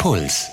[0.00, 0.50] Puls.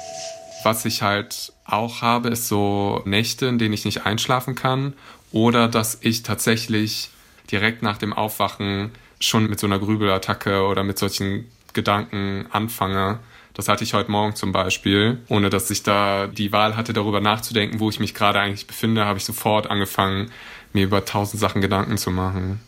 [0.63, 4.93] Was ich halt auch habe, ist so Nächte, in denen ich nicht einschlafen kann
[5.31, 7.11] oder dass ich tatsächlich
[7.49, 8.91] direkt nach dem Aufwachen
[9.21, 13.19] schon mit so einer Grübelattacke oder mit solchen Gedanken anfange.
[13.53, 15.21] Das hatte ich heute Morgen zum Beispiel.
[15.29, 19.05] Ohne dass ich da die Wahl hatte, darüber nachzudenken, wo ich mich gerade eigentlich befinde,
[19.05, 20.29] habe ich sofort angefangen,
[20.73, 22.59] mir über tausend Sachen Gedanken zu machen.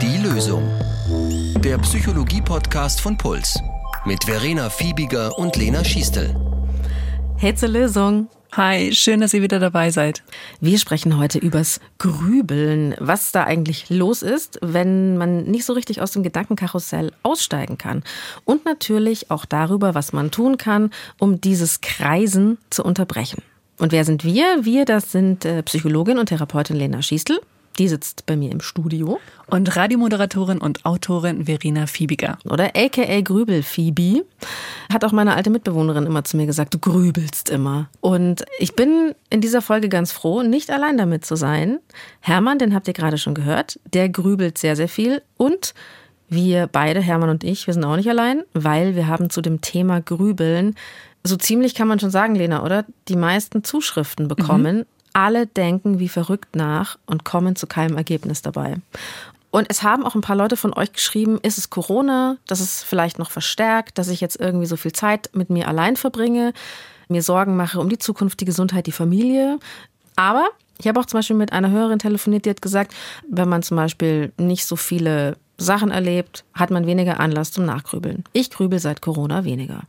[0.00, 0.66] Die Lösung.
[1.62, 3.60] Der Psychologie-Podcast von Puls
[4.04, 6.34] mit Verena Fiebiger und Lena Schiestel.
[7.36, 8.28] Hey zur Lösung.
[8.52, 10.22] Hi, schön, dass ihr wieder dabei seid.
[10.60, 16.00] Wir sprechen heute übers Grübeln, was da eigentlich los ist, wenn man nicht so richtig
[16.00, 18.02] aus dem Gedankenkarussell aussteigen kann.
[18.44, 23.42] Und natürlich auch darüber, was man tun kann, um dieses Kreisen zu unterbrechen.
[23.78, 24.64] Und wer sind wir?
[24.64, 27.40] Wir, das sind äh, Psychologin und Therapeutin Lena Schiestel.
[27.78, 29.20] Die sitzt bei mir im Studio.
[29.46, 32.38] Und Radiomoderatorin und Autorin Verena Fiebiger.
[32.44, 34.24] Oder aka Grübel Phoebe.
[34.92, 37.88] Hat auch meine alte Mitbewohnerin immer zu mir gesagt, du grübelst immer.
[38.00, 41.78] Und ich bin in dieser Folge ganz froh, nicht allein damit zu sein.
[42.20, 45.22] Hermann, den habt ihr gerade schon gehört, der grübelt sehr, sehr viel.
[45.36, 45.72] Und
[46.28, 49.60] wir beide, Hermann und ich, wir sind auch nicht allein, weil wir haben zu dem
[49.60, 50.74] Thema Grübeln
[51.24, 52.84] so ziemlich kann man schon sagen, Lena, oder?
[53.08, 54.78] Die meisten Zuschriften bekommen.
[54.78, 58.76] Mhm alle denken wie verrückt nach und kommen zu keinem Ergebnis dabei.
[59.50, 62.82] Und es haben auch ein paar Leute von euch geschrieben, ist es Corona, dass es
[62.82, 66.52] vielleicht noch verstärkt, dass ich jetzt irgendwie so viel Zeit mit mir allein verbringe,
[67.08, 69.58] mir Sorgen mache um die Zukunft, die Gesundheit, die Familie.
[70.16, 70.48] Aber
[70.78, 72.94] ich habe auch zum Beispiel mit einer Hörerin telefoniert, die hat gesagt,
[73.28, 78.24] wenn man zum Beispiel nicht so viele Sachen erlebt, hat man weniger Anlass zum Nachgrübeln.
[78.32, 79.82] Ich grübel seit Corona weniger.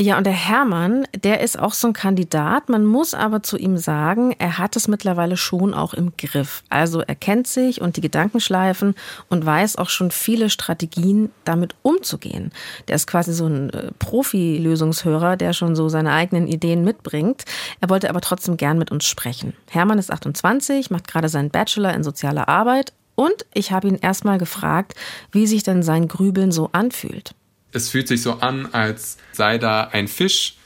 [0.00, 2.68] Ja, und der Hermann, der ist auch so ein Kandidat.
[2.68, 6.64] Man muss aber zu ihm sagen, er hat es mittlerweile schon auch im Griff.
[6.68, 8.96] Also er kennt sich und die Gedankenschleifen
[9.28, 12.50] und weiß auch schon viele Strategien, damit umzugehen.
[12.88, 17.44] Der ist quasi so ein äh, Profi-Lösungshörer, der schon so seine eigenen Ideen mitbringt.
[17.80, 19.52] Er wollte aber trotzdem gern mit uns sprechen.
[19.70, 24.38] Hermann ist 28, macht gerade seinen Bachelor in sozialer Arbeit und ich habe ihn erstmal
[24.38, 24.94] gefragt,
[25.30, 27.36] wie sich denn sein Grübeln so anfühlt
[27.74, 30.56] es fühlt sich so an, als sei da ein Fisch,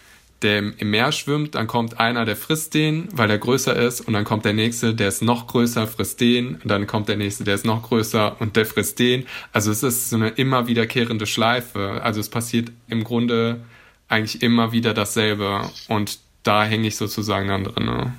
[0.42, 4.12] der im Meer schwimmt, dann kommt einer, der frisst den, weil er größer ist, und
[4.12, 7.44] dann kommt der nächste, der ist noch größer, frisst den, und dann kommt der nächste,
[7.44, 9.26] der ist noch größer und der frisst den.
[9.52, 12.00] Also es ist so eine immer wiederkehrende Schleife.
[12.02, 13.60] Also es passiert im Grunde
[14.06, 18.12] eigentlich immer wieder dasselbe und da hänge ich sozusagen dann drin.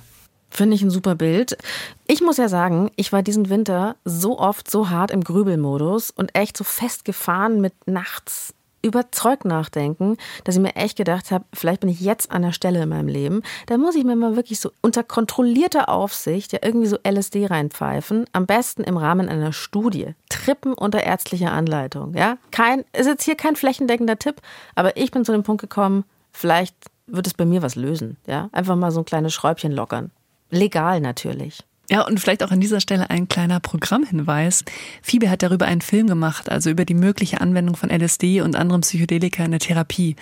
[0.51, 1.57] Finde ich ein super Bild.
[2.05, 6.35] Ich muss ja sagen, ich war diesen Winter so oft so hart im Grübelmodus und
[6.35, 11.81] echt so festgefahren mit nachts über Zeug nachdenken, dass ich mir echt gedacht habe, vielleicht
[11.81, 14.59] bin ich jetzt an der Stelle in meinem Leben, da muss ich mir mal wirklich
[14.59, 20.15] so unter kontrollierter Aufsicht ja irgendwie so LSD reinpfeifen, am besten im Rahmen einer Studie,
[20.29, 22.37] Trippen unter ärztlicher Anleitung, ja?
[22.51, 24.41] Kein ist jetzt hier kein flächendeckender Tipp,
[24.75, 26.75] aber ich bin zu dem Punkt gekommen, vielleicht
[27.07, 28.49] wird es bei mir was lösen, ja?
[28.51, 30.11] Einfach mal so ein kleines Schräubchen lockern.
[30.51, 31.59] Legal natürlich.
[31.89, 34.63] Ja, und vielleicht auch an dieser Stelle ein kleiner Programmhinweis.
[35.01, 38.81] Phoebe hat darüber einen Film gemacht, also über die mögliche Anwendung von LSD und anderen
[38.81, 40.15] Psychedelika in der Therapie.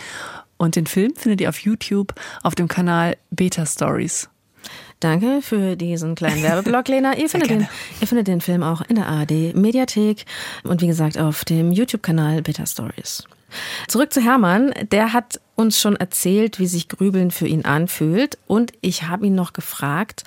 [0.55, 4.29] Und den Film findet ihr auf YouTube auf dem Kanal Beta Stories.
[5.01, 7.15] Danke für diesen kleinen Werbeblock, Lena.
[7.17, 7.67] Ihr findet, den,
[8.01, 10.25] ihr findet den Film auch in der ARD Mediathek
[10.63, 13.25] und wie gesagt auf dem YouTube-Kanal Beta Stories.
[13.87, 14.73] Zurück zu Hermann.
[14.91, 18.37] Der hat uns schon erzählt, wie sich Grübeln für ihn anfühlt.
[18.47, 20.23] Und ich habe ihn noch gefragt,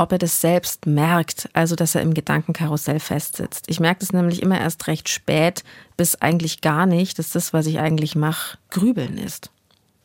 [0.00, 3.66] ob er das selbst merkt, also dass er im Gedankenkarussell festsitzt.
[3.68, 5.62] Ich merke das nämlich immer erst recht spät,
[5.98, 9.50] bis eigentlich gar nicht, dass das, was ich eigentlich mache, Grübeln ist.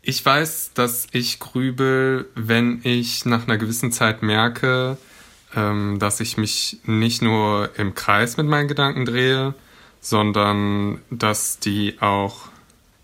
[0.02, 4.98] Ich weiß, dass ich grübel, wenn ich nach einer gewissen Zeit merke,
[5.56, 9.54] ähm, dass ich mich nicht nur im Kreis mit meinen Gedanken drehe,
[10.02, 12.50] sondern dass die auch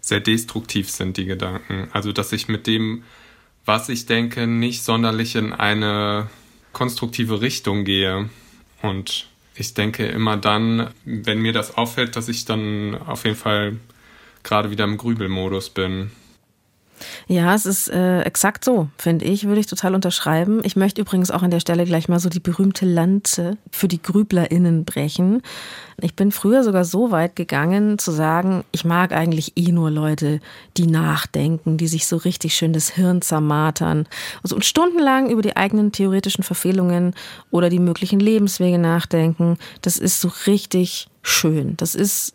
[0.02, 1.88] sehr destruktiv sind, die Gedanken.
[1.94, 3.04] Also dass ich mit dem,
[3.64, 6.30] was ich denke, nicht sonderlich in eine
[6.74, 8.30] konstruktive Richtung gehe.
[8.82, 13.78] Und ich denke immer dann, wenn mir das auffällt, dass ich dann auf jeden Fall
[14.44, 16.12] gerade wieder im Grübelmodus bin.
[17.28, 20.62] Ja, es ist äh, exakt so, finde ich, würde ich total unterschreiben.
[20.64, 24.02] Ich möchte übrigens auch an der Stelle gleich mal so die berühmte Lanze für die
[24.02, 25.42] GrüblerInnen brechen.
[26.00, 30.40] Ich bin früher sogar so weit gegangen, zu sagen, ich mag eigentlich eh nur Leute,
[30.78, 34.08] die nachdenken, die sich so richtig schön das Hirn zermatern
[34.44, 37.14] also, und stundenlang über die eigenen theoretischen Verfehlungen
[37.52, 39.58] oder die möglichen Lebenswege nachdenken.
[39.82, 41.78] Das ist so richtig schön.
[41.78, 42.34] Das ist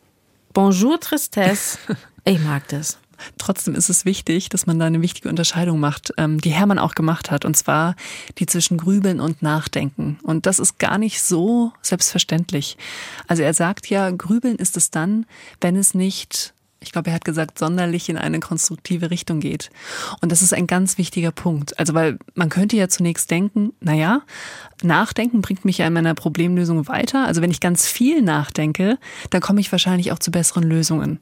[0.53, 1.79] Bonjour Tristesse.
[2.29, 2.99] Ich mag das.
[3.39, 6.95] Trotzdem ist es wichtig, dass man da eine wichtige Unterscheidung macht, ähm, die Hermann auch
[6.95, 7.97] gemacht hat, und zwar
[8.39, 10.19] die zwischen Grübeln und Nachdenken.
[10.23, 12.77] Und das ist gar nicht so selbstverständlich.
[13.27, 15.27] Also er sagt ja, Grübeln ist es dann,
[15.61, 19.71] wenn es nicht ich glaube, er hat gesagt, sonderlich in eine konstruktive Richtung geht.
[20.21, 21.79] Und das ist ein ganz wichtiger Punkt.
[21.79, 24.23] Also, weil man könnte ja zunächst denken, naja,
[24.83, 27.27] Nachdenken bringt mich ja in meiner Problemlösung weiter.
[27.27, 28.99] Also, wenn ich ganz viel nachdenke,
[29.31, 31.19] dann komme ich wahrscheinlich auch zu besseren Lösungen.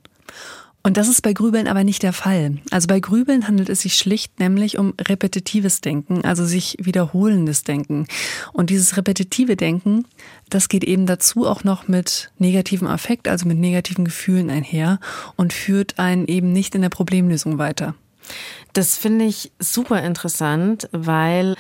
[0.86, 2.58] Und das ist bei Grübeln aber nicht der Fall.
[2.70, 8.06] Also bei Grübeln handelt es sich schlicht nämlich um repetitives Denken, also sich wiederholendes Denken.
[8.52, 10.04] Und dieses repetitive Denken,
[10.50, 15.00] das geht eben dazu auch noch mit negativem Affekt, also mit negativen Gefühlen einher
[15.36, 17.94] und führt einen eben nicht in der Problemlösung weiter.
[18.75, 21.56] Das finde ich super interessant, weil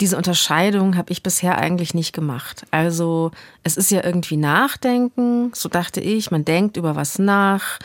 [0.00, 2.64] diese Unterscheidung habe ich bisher eigentlich nicht gemacht.
[2.70, 3.32] Also
[3.64, 7.80] es ist ja irgendwie Nachdenken, so dachte ich, man denkt über was nach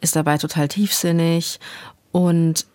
[0.00, 1.60] ist dabei total tiefsinnig
[2.12, 2.66] und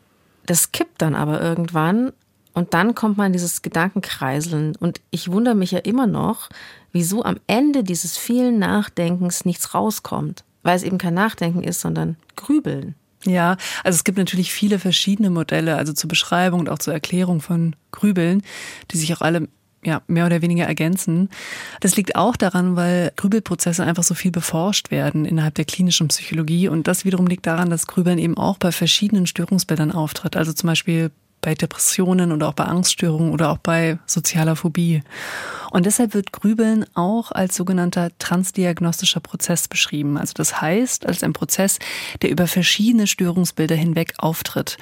[0.45, 2.11] das kippt dann aber irgendwann
[2.53, 6.49] und dann kommt man in dieses Gedankenkreiseln und ich wundere mich ja immer noch,
[6.91, 12.15] wieso am Ende dieses vielen Nachdenkens nichts rauskommt, weil es eben kein Nachdenken ist, sondern
[12.35, 12.95] Grübeln.
[13.25, 17.41] Ja, also es gibt natürlich viele verschiedene Modelle, also zur Beschreibung und auch zur Erklärung
[17.41, 18.43] von Grübeln,
[18.91, 19.47] die sich auch alle
[19.85, 21.29] ja, mehr oder weniger ergänzen.
[21.79, 26.67] Das liegt auch daran, weil Grübelprozesse einfach so viel beforscht werden innerhalb der klinischen Psychologie.
[26.67, 30.35] Und das wiederum liegt daran, dass Grübeln eben auch bei verschiedenen Störungsbildern auftritt.
[30.35, 31.11] Also zum Beispiel
[31.45, 35.03] bei Depressionen oder auch bei Angststörungen oder auch bei sozialer Phobie.
[35.69, 40.17] Und deshalb wird Grübeln auch als sogenannter transdiagnostischer Prozess beschrieben.
[40.17, 41.77] Also das heißt, als ein Prozess,
[42.23, 44.77] der über verschiedene Störungsbilder hinweg auftritt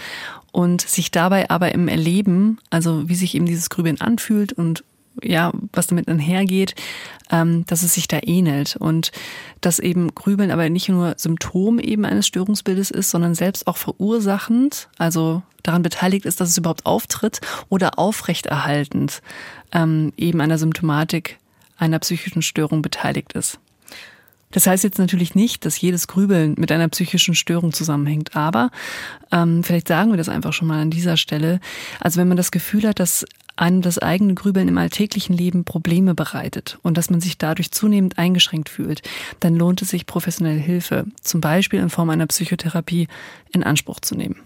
[0.53, 4.85] und sich dabei aber im Erleben, also wie sich eben dieses Grübeln anfühlt und
[5.21, 6.75] ja, was damit einhergeht,
[7.31, 9.11] ähm, dass es sich da ähnelt und
[9.61, 14.89] dass eben Grübeln aber nicht nur Symptom eben eines Störungsbildes ist, sondern selbst auch verursachend,
[14.97, 19.21] also daran beteiligt ist, dass es überhaupt auftritt oder aufrechterhaltend
[19.71, 21.39] ähm, eben einer Symptomatik
[21.77, 23.59] einer psychischen Störung beteiligt ist.
[24.53, 28.69] Das heißt jetzt natürlich nicht, dass jedes Grübeln mit einer psychischen Störung zusammenhängt, aber
[29.31, 31.59] ähm, vielleicht sagen wir das einfach schon mal an dieser Stelle.
[31.99, 36.15] Also wenn man das Gefühl hat, dass einem das eigene Grübeln im alltäglichen Leben Probleme
[36.15, 39.01] bereitet und dass man sich dadurch zunehmend eingeschränkt fühlt,
[39.39, 43.07] dann lohnt es sich, professionelle Hilfe, zum Beispiel in Form einer Psychotherapie,
[43.51, 44.37] in Anspruch zu nehmen.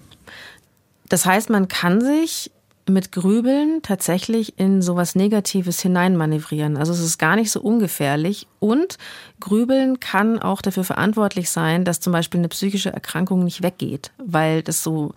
[1.10, 2.52] Das heißt, man kann sich
[2.90, 6.78] mit Grübeln tatsächlich in sowas Negatives hineinmanövrieren.
[6.78, 8.48] Also es ist gar nicht so ungefährlich.
[8.60, 8.98] Und
[9.40, 14.64] Grübeln kann auch dafür verantwortlich sein, dass zum Beispiel eine psychische Erkrankung nicht weggeht, weil
[14.64, 15.14] das so,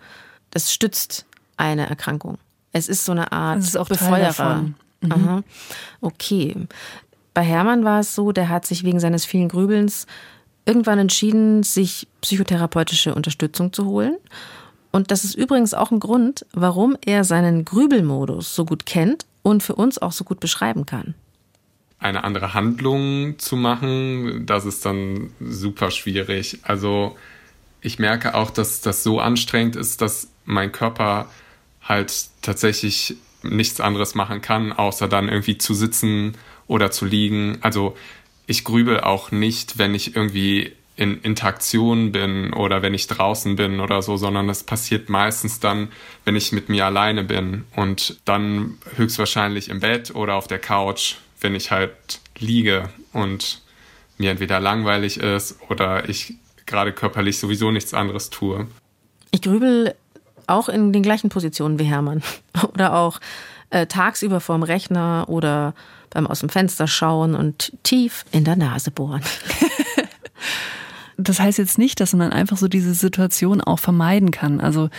[0.51, 1.25] das stützt
[1.57, 2.37] eine Erkrankung.
[2.73, 4.65] Es ist so eine Art das ist auch Befeuerer.
[5.01, 5.11] Mhm.
[5.11, 5.43] Aha.
[6.01, 6.55] Okay.
[7.33, 10.05] Bei Hermann war es so, der hat sich wegen seines vielen Grübelns
[10.65, 14.17] irgendwann entschieden, sich psychotherapeutische Unterstützung zu holen.
[14.91, 19.63] Und das ist übrigens auch ein Grund, warum er seinen Grübelmodus so gut kennt und
[19.63, 21.15] für uns auch so gut beschreiben kann.
[21.99, 26.59] Eine andere Handlung zu machen, das ist dann super schwierig.
[26.63, 27.15] Also
[27.79, 31.27] ich merke auch, dass das so anstrengend ist, dass mein Körper
[31.81, 36.37] halt tatsächlich nichts anderes machen kann, außer dann irgendwie zu sitzen
[36.67, 37.57] oder zu liegen.
[37.61, 37.95] Also
[38.45, 43.79] ich grübel auch nicht, wenn ich irgendwie in Interaktion bin oder wenn ich draußen bin
[43.79, 45.87] oder so, sondern das passiert meistens dann,
[46.25, 51.15] wenn ich mit mir alleine bin und dann höchstwahrscheinlich im Bett oder auf der Couch,
[51.39, 53.63] wenn ich halt liege und
[54.19, 56.35] mir entweder langweilig ist oder ich
[56.67, 58.67] gerade körperlich sowieso nichts anderes tue.
[59.31, 59.95] Ich grübel
[60.45, 62.21] auch in den gleichen Positionen wie Hermann
[62.73, 63.19] oder auch
[63.71, 65.73] äh, tagsüber vorm Rechner oder
[66.11, 69.23] beim aus dem Fenster schauen und tief in der Nase bohren.
[71.27, 74.59] das heißt jetzt nicht, dass man einfach so diese Situation auch vermeiden kann.
[74.59, 74.89] Also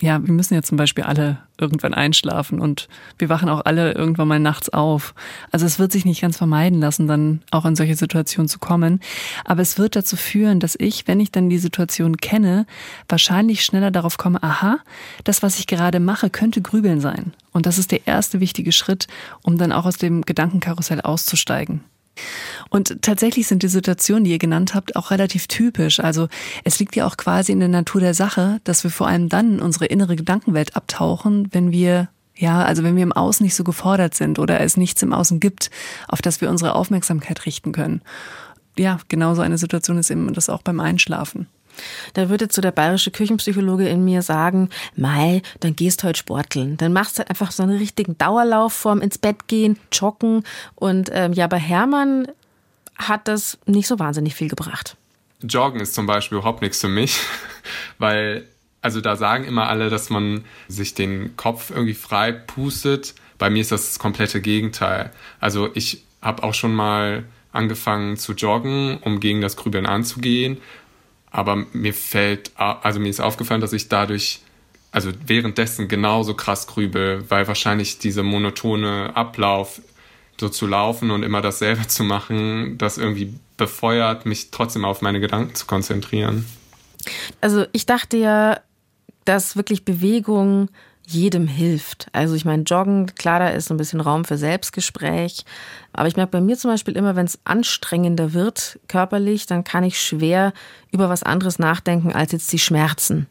[0.00, 4.28] ja, wir müssen ja zum Beispiel alle irgendwann einschlafen und wir wachen auch alle irgendwann
[4.28, 5.14] mal nachts auf.
[5.50, 9.00] Also es wird sich nicht ganz vermeiden lassen, dann auch in solche Situationen zu kommen.
[9.44, 12.66] Aber es wird dazu führen, dass ich, wenn ich dann die Situation kenne,
[13.08, 14.78] wahrscheinlich schneller darauf komme, aha,
[15.24, 17.32] das, was ich gerade mache, könnte Grübeln sein.
[17.52, 19.06] Und das ist der erste wichtige Schritt,
[19.42, 21.80] um dann auch aus dem Gedankenkarussell auszusteigen.
[22.70, 26.00] Und tatsächlich sind die Situationen, die ihr genannt habt, auch relativ typisch.
[26.00, 26.28] Also
[26.64, 29.54] es liegt ja auch quasi in der Natur der Sache, dass wir vor allem dann
[29.54, 32.08] in unsere innere Gedankenwelt abtauchen, wenn wir
[32.38, 35.40] ja, also wenn wir im Außen nicht so gefordert sind oder es nichts im Außen
[35.40, 35.70] gibt,
[36.06, 38.02] auf das wir unsere Aufmerksamkeit richten können.
[38.78, 41.46] Ja, genau so eine Situation ist eben das auch beim Einschlafen.
[42.14, 46.76] Da würde zu der bayerische Küchenpsychologe in mir sagen, Mai, dann gehst heute sporteln.
[46.76, 50.44] Dann machst du halt einfach so einen richtigen Dauerlauf vorm ins Bett gehen, joggen.
[50.74, 52.28] Und ähm, ja, bei Hermann
[52.96, 54.96] hat das nicht so wahnsinnig viel gebracht.
[55.42, 57.20] Joggen ist zum Beispiel überhaupt nichts für mich,
[57.98, 58.46] weil,
[58.80, 63.14] also da sagen immer alle, dass man sich den Kopf irgendwie frei pustet.
[63.38, 65.12] Bei mir ist das das komplette Gegenteil.
[65.40, 70.58] Also ich habe auch schon mal angefangen zu joggen, um gegen das Grübeln anzugehen
[71.36, 74.40] Aber mir fällt, also mir ist aufgefallen, dass ich dadurch,
[74.90, 79.82] also währenddessen genauso krass grübel, weil wahrscheinlich dieser monotone Ablauf,
[80.40, 85.20] so zu laufen und immer dasselbe zu machen, das irgendwie befeuert, mich trotzdem auf meine
[85.20, 86.46] Gedanken zu konzentrieren.
[87.42, 88.58] Also ich dachte ja,
[89.26, 90.70] dass wirklich Bewegung
[91.06, 92.08] jedem hilft.
[92.12, 95.44] Also ich meine, Joggen, klar, da ist ein bisschen Raum für Selbstgespräch.
[95.92, 99.84] Aber ich merke bei mir zum Beispiel immer, wenn es anstrengender wird körperlich, dann kann
[99.84, 100.52] ich schwer
[100.90, 103.28] über was anderes nachdenken als jetzt die Schmerzen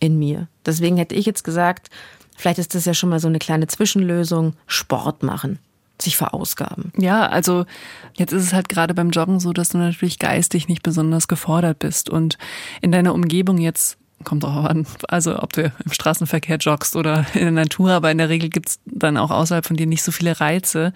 [0.00, 0.48] in mir.
[0.64, 1.90] Deswegen hätte ich jetzt gesagt,
[2.36, 5.58] vielleicht ist das ja schon mal so eine kleine Zwischenlösung, Sport machen
[6.00, 6.92] sich verausgaben.
[6.96, 7.66] Ja, also
[8.14, 11.80] jetzt ist es halt gerade beim Joggen so, dass du natürlich geistig nicht besonders gefordert
[11.80, 12.38] bist und
[12.80, 17.40] in deiner Umgebung jetzt kommt auch an, also ob du im Straßenverkehr joggst oder in
[17.40, 20.40] der Natur, aber in der Regel gibt's dann auch außerhalb von dir nicht so viele
[20.40, 20.92] Reize,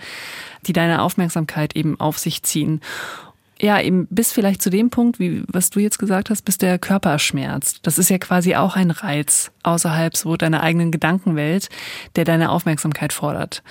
[0.67, 2.81] die deine Aufmerksamkeit eben auf sich ziehen.
[3.61, 6.81] Ja, eben bis vielleicht zu dem Punkt, wie was du jetzt gesagt hast, bis der
[6.81, 7.81] Körper schmerzt.
[7.85, 11.69] Das ist ja quasi auch ein Reiz außerhalb so deiner eigenen Gedankenwelt,
[12.17, 13.62] der deine Aufmerksamkeit fordert.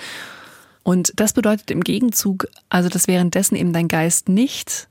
[0.82, 4.88] Und das bedeutet im Gegenzug, also dass währenddessen eben dein Geist nicht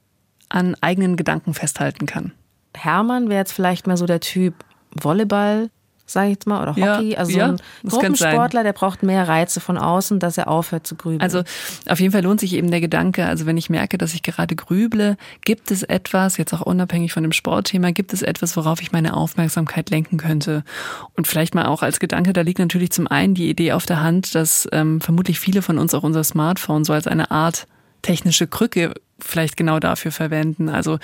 [0.50, 2.34] an eigenen Gedanken festhalten kann.
[2.76, 4.54] Hermann wäre jetzt vielleicht mal so der Typ
[4.92, 5.70] Volleyball,
[6.12, 7.12] sage ich jetzt mal, oder Hockey.
[7.12, 10.96] Ja, also ja, ein Gruppensportler, der braucht mehr Reize von außen, dass er aufhört zu
[10.96, 11.22] grübeln.
[11.22, 11.44] Also
[11.88, 14.56] auf jeden Fall lohnt sich eben der Gedanke, also wenn ich merke, dass ich gerade
[14.56, 18.92] grüble, gibt es etwas, jetzt auch unabhängig von dem Sportthema, gibt es etwas, worauf ich
[18.92, 20.64] meine Aufmerksamkeit lenken könnte?
[21.16, 24.02] Und vielleicht mal auch als Gedanke, da liegt natürlich zum einen die Idee auf der
[24.02, 27.68] Hand, dass ähm, vermutlich viele von uns auch unser Smartphone so als eine Art
[28.02, 30.70] technische Krücke vielleicht genau dafür verwenden.
[30.70, 31.00] Also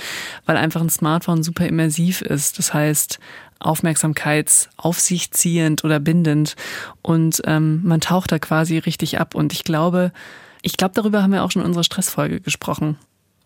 [0.46, 2.58] weil einfach ein Smartphone super immersiv ist.
[2.60, 3.20] Das heißt,
[3.60, 6.56] Aufmerksamkeits auf sich ziehend oder bindend.
[7.02, 9.36] Und ähm, man taucht da quasi richtig ab.
[9.36, 10.12] Und ich glaube,
[10.62, 12.98] ich glaube, darüber haben wir auch schon in unserer Stressfolge gesprochen.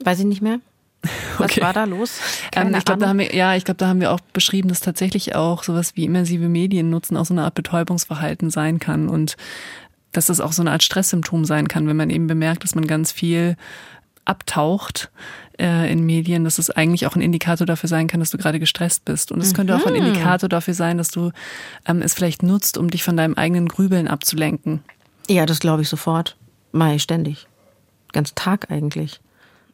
[0.03, 0.59] Weiß ich nicht mehr.
[1.37, 1.61] Was Okay.
[1.61, 2.19] war da los?
[2.55, 4.81] Ähm, ich glaube, da haben wir, ja, ich glaube, da haben wir auch beschrieben, dass
[4.81, 9.35] tatsächlich auch sowas wie immersive Medien nutzen auch so eine Art Betäubungsverhalten sein kann und
[10.11, 12.87] dass das auch so eine Art Stresssymptom sein kann, wenn man eben bemerkt, dass man
[12.87, 13.55] ganz viel
[14.25, 15.09] abtaucht
[15.59, 18.59] äh, in Medien, dass es eigentlich auch ein Indikator dafür sein kann, dass du gerade
[18.59, 19.31] gestresst bist.
[19.31, 21.31] Und es könnte auch ein Indikator dafür sein, dass du
[21.85, 24.83] ähm, es vielleicht nutzt, um dich von deinem eigenen Grübeln abzulenken.
[25.27, 26.35] Ja, das glaube ich sofort.
[26.71, 27.47] Mai ständig.
[28.13, 29.19] Ganz Tag eigentlich.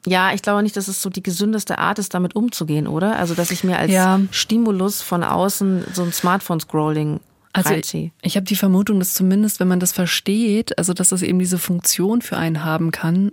[0.06, 3.18] Ja, ich glaube nicht, dass es so die gesündeste Art ist, damit umzugehen, oder?
[3.18, 4.22] Also, dass ich mir als Ja.
[4.32, 7.20] Stimulus von außen so ein Smartphone-Scrolling
[7.54, 11.22] Also ich, ich habe die Vermutung, dass zumindest, wenn man das versteht, also dass das
[11.22, 13.32] eben diese Funktion für einen haben kann,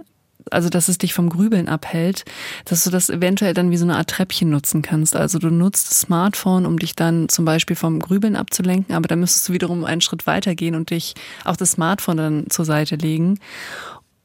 [0.50, 2.25] also dass es dich vom Grübeln abhält,
[2.64, 5.16] dass du das eventuell dann wie so eine Art Treppchen nutzen kannst.
[5.16, 9.21] Also du nutzt das Smartphone, um dich dann zum Beispiel vom Grübeln abzulenken, aber dann
[9.21, 13.38] müsstest du wiederum einen Schritt weitergehen und dich auch das Smartphone dann zur Seite legen.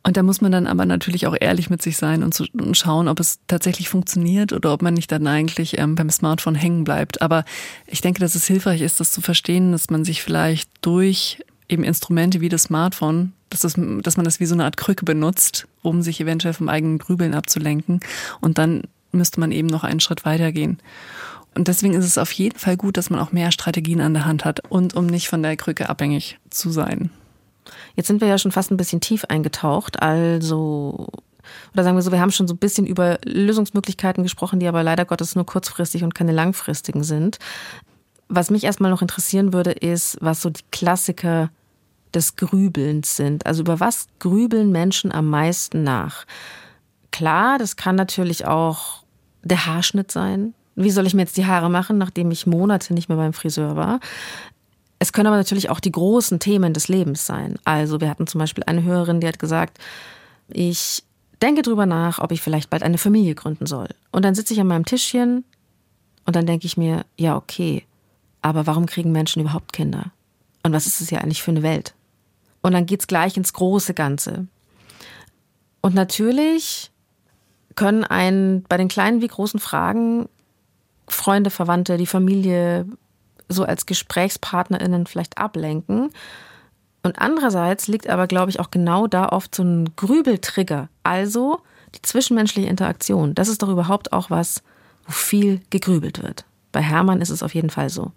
[0.03, 2.77] Und da muss man dann aber natürlich auch ehrlich mit sich sein und, zu, und
[2.77, 6.85] schauen, ob es tatsächlich funktioniert oder ob man nicht dann eigentlich ähm, beim Smartphone hängen
[6.85, 7.21] bleibt.
[7.21, 7.43] Aber
[7.85, 11.83] ich denke, dass es hilfreich ist, das zu verstehen, dass man sich vielleicht durch eben
[11.83, 15.67] Instrumente wie das Smartphone, dass, das, dass man das wie so eine Art Krücke benutzt,
[15.81, 17.99] um sich eventuell vom eigenen Grübeln abzulenken.
[18.39, 20.79] Und dann müsste man eben noch einen Schritt weitergehen.
[21.55, 24.25] Und deswegen ist es auf jeden Fall gut, dass man auch mehr Strategien an der
[24.25, 27.09] Hand hat und um nicht von der Krücke abhängig zu sein.
[27.95, 30.01] Jetzt sind wir ja schon fast ein bisschen tief eingetaucht.
[30.01, 31.07] Also,
[31.73, 34.83] oder sagen wir so, wir haben schon so ein bisschen über Lösungsmöglichkeiten gesprochen, die aber
[34.83, 37.39] leider Gottes nur kurzfristig und keine langfristigen sind.
[38.27, 41.49] Was mich erstmal noch interessieren würde, ist, was so die Klassiker
[42.13, 43.45] des Grübelns sind.
[43.45, 46.25] Also über was grübeln Menschen am meisten nach?
[47.11, 49.03] Klar, das kann natürlich auch
[49.43, 50.53] der Haarschnitt sein.
[50.75, 53.75] Wie soll ich mir jetzt die Haare machen, nachdem ich Monate nicht mehr beim Friseur
[53.75, 53.99] war?
[54.99, 57.57] Es können aber natürlich auch die großen Themen des Lebens sein.
[57.63, 59.77] Also wir hatten zum Beispiel eine Hörerin, die hat gesagt,
[60.49, 61.03] ich
[61.41, 63.87] denke drüber nach, ob ich vielleicht bald eine Familie gründen soll.
[64.11, 65.45] Und dann sitze ich an meinem Tischchen
[66.25, 67.85] und dann denke ich mir, ja, okay,
[68.41, 70.11] aber warum kriegen Menschen überhaupt Kinder?
[70.63, 71.93] Und was ist es ja eigentlich für eine Welt?
[72.61, 74.47] Und dann geht's gleich ins große Ganze.
[75.81, 76.91] Und natürlich
[77.75, 80.27] können einen bei den kleinen wie großen Fragen
[81.07, 82.85] Freunde, Verwandte, die Familie
[83.49, 86.11] so als GesprächspartnerInnen vielleicht ablenken.
[87.03, 90.89] Und andererseits liegt aber, glaube ich, auch genau da oft so ein Grübeltrigger.
[91.03, 91.61] Also
[91.95, 93.35] die zwischenmenschliche Interaktion.
[93.35, 94.61] Das ist doch überhaupt auch was,
[95.05, 96.45] wo viel gegrübelt wird.
[96.71, 98.11] Bei Hermann ist es auf jeden Fall so.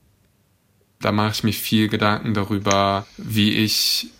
[1.01, 4.11] Da mache ich mir viel Gedanken darüber, wie ich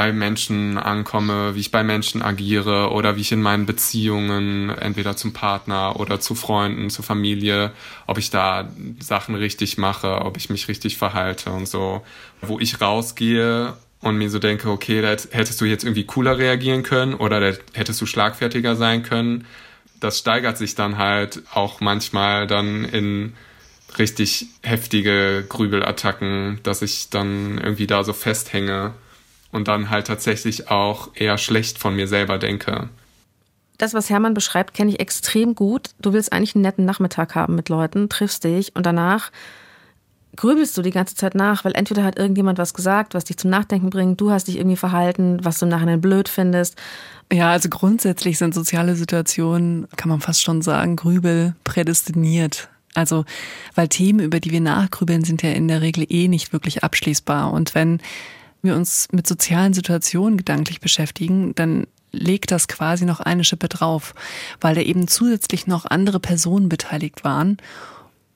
[0.00, 5.14] bei Menschen ankomme, wie ich bei Menschen agiere oder wie ich in meinen Beziehungen, entweder
[5.14, 7.72] zum Partner oder zu Freunden, zur Familie,
[8.06, 12.00] ob ich da Sachen richtig mache, ob ich mich richtig verhalte und so.
[12.40, 16.82] Wo ich rausgehe und mir so denke, okay, da hättest du jetzt irgendwie cooler reagieren
[16.82, 19.46] können oder da hättest du schlagfertiger sein können.
[20.00, 23.34] das steigert sich dann halt auch manchmal dann in
[23.98, 28.94] richtig heftige Grübelattacken, dass ich dann irgendwie da so festhänge
[29.52, 32.88] und dann halt tatsächlich auch eher schlecht von mir selber denke.
[33.78, 35.90] Das, was Hermann beschreibt, kenne ich extrem gut.
[36.00, 39.30] Du willst eigentlich einen netten Nachmittag haben mit Leuten, triffst dich und danach
[40.36, 43.50] grübelst du die ganze Zeit nach, weil entweder hat irgendjemand was gesagt, was dich zum
[43.50, 46.76] Nachdenken bringt, du hast dich irgendwie verhalten, was du nachher blöd findest.
[47.32, 52.68] Ja, also grundsätzlich sind soziale Situationen, kann man fast schon sagen, Grübel prädestiniert.
[52.94, 53.24] Also,
[53.76, 57.52] weil Themen, über die wir nachgrübeln, sind ja in der Regel eh nicht wirklich abschließbar.
[57.52, 58.00] Und wenn
[58.62, 64.14] wir uns mit sozialen Situationen gedanklich beschäftigen, dann legt das quasi noch eine Schippe drauf,
[64.60, 67.58] weil da eben zusätzlich noch andere Personen beteiligt waren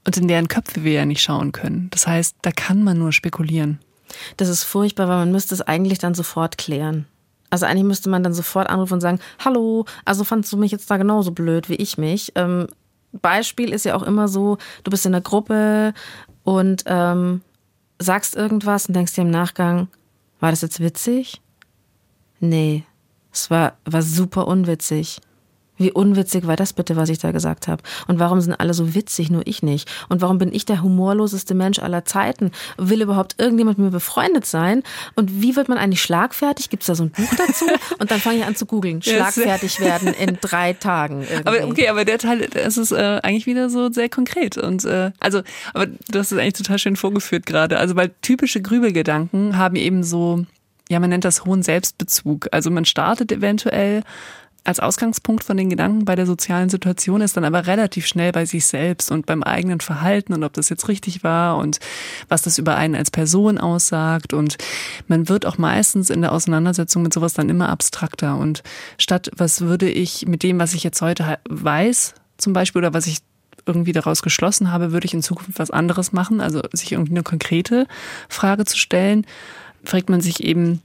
[0.06, 1.88] und in deren Köpfe wir ja nicht schauen können.
[1.90, 3.80] Das heißt, da kann man nur spekulieren.
[4.36, 7.06] Das ist furchtbar, weil man müsste es eigentlich dann sofort klären.
[7.50, 10.90] Also eigentlich müsste man dann sofort anrufen und sagen, hallo, also fandst du mich jetzt
[10.90, 12.32] da genauso blöd wie ich mich?
[12.34, 12.66] Ähm,
[13.12, 15.94] Beispiel ist ja auch immer so, du bist in der Gruppe
[16.42, 17.42] und ähm,
[17.98, 19.88] sagst irgendwas und denkst dir im Nachgang,
[20.44, 21.40] war das jetzt witzig?
[22.38, 22.84] Nee,
[23.32, 25.22] es war, war super unwitzig.
[25.76, 27.82] Wie unwitzig war das bitte, was ich da gesagt habe?
[28.06, 29.90] Und warum sind alle so witzig, nur ich nicht?
[30.08, 32.52] Und warum bin ich der humorloseste Mensch aller Zeiten?
[32.76, 34.82] Will überhaupt irgendjemand mit mir befreundet sein?
[35.16, 36.70] Und wie wird man eigentlich schlagfertig?
[36.70, 37.66] Gibt es da so ein Buch dazu?
[37.98, 39.02] Und dann fange ich an zu googeln.
[39.02, 41.22] Schlagfertig werden in drei Tagen.
[41.22, 41.48] Irgendwie.
[41.48, 44.56] Aber okay, aber der Teil, das ist äh, eigentlich wieder so sehr konkret.
[44.56, 47.78] Und äh, also, aber du hast es eigentlich total schön vorgeführt gerade.
[47.78, 50.44] Also, weil typische Grübelgedanken haben eben so,
[50.88, 52.48] ja, man nennt das hohen Selbstbezug.
[52.52, 54.02] Also man startet eventuell
[54.64, 58.46] als Ausgangspunkt von den Gedanken bei der sozialen Situation ist dann aber relativ schnell bei
[58.46, 61.80] sich selbst und beim eigenen Verhalten und ob das jetzt richtig war und
[62.28, 64.32] was das über einen als Person aussagt.
[64.32, 64.56] Und
[65.06, 68.38] man wird auch meistens in der Auseinandersetzung mit sowas dann immer abstrakter.
[68.38, 68.62] Und
[68.96, 73.06] statt was würde ich mit dem, was ich jetzt heute weiß, zum Beispiel, oder was
[73.06, 73.18] ich
[73.66, 77.22] irgendwie daraus geschlossen habe, würde ich in Zukunft was anderes machen, also sich irgendwie eine
[77.22, 77.86] konkrete
[78.28, 79.26] Frage zu stellen,
[79.84, 80.80] fragt man sich eben,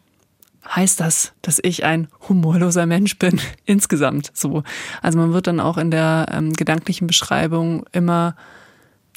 [0.75, 4.63] heißt das, dass ich ein humorloser Mensch bin insgesamt so.
[5.01, 8.35] Also man wird dann auch in der ähm, gedanklichen Beschreibung immer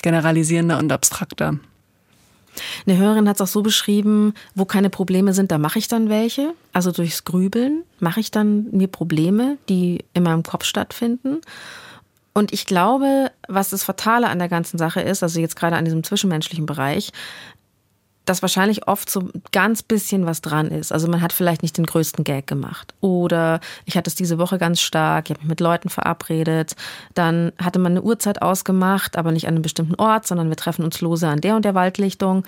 [0.02, 1.58] generalisierender und abstrakter.
[2.86, 6.08] Eine Hörerin hat es auch so beschrieben, wo keine Probleme sind, da mache ich dann
[6.08, 6.54] welche.
[6.72, 11.40] Also durchs Grübeln mache ich dann mir Probleme, die in meinem Kopf stattfinden.
[12.34, 15.84] Und ich glaube, was das Fatale an der ganzen Sache ist, also jetzt gerade an
[15.84, 17.12] diesem zwischenmenschlichen Bereich,
[18.24, 20.92] dass wahrscheinlich oft so ganz bisschen was dran ist.
[20.92, 22.94] Also man hat vielleicht nicht den größten Gag gemacht.
[23.00, 26.76] Oder ich hatte es diese Woche ganz stark, ich habe mich mit Leuten verabredet.
[27.14, 30.84] Dann hatte man eine Uhrzeit ausgemacht, aber nicht an einem bestimmten Ort, sondern wir treffen
[30.84, 32.44] uns lose an der und der Waldlichtung.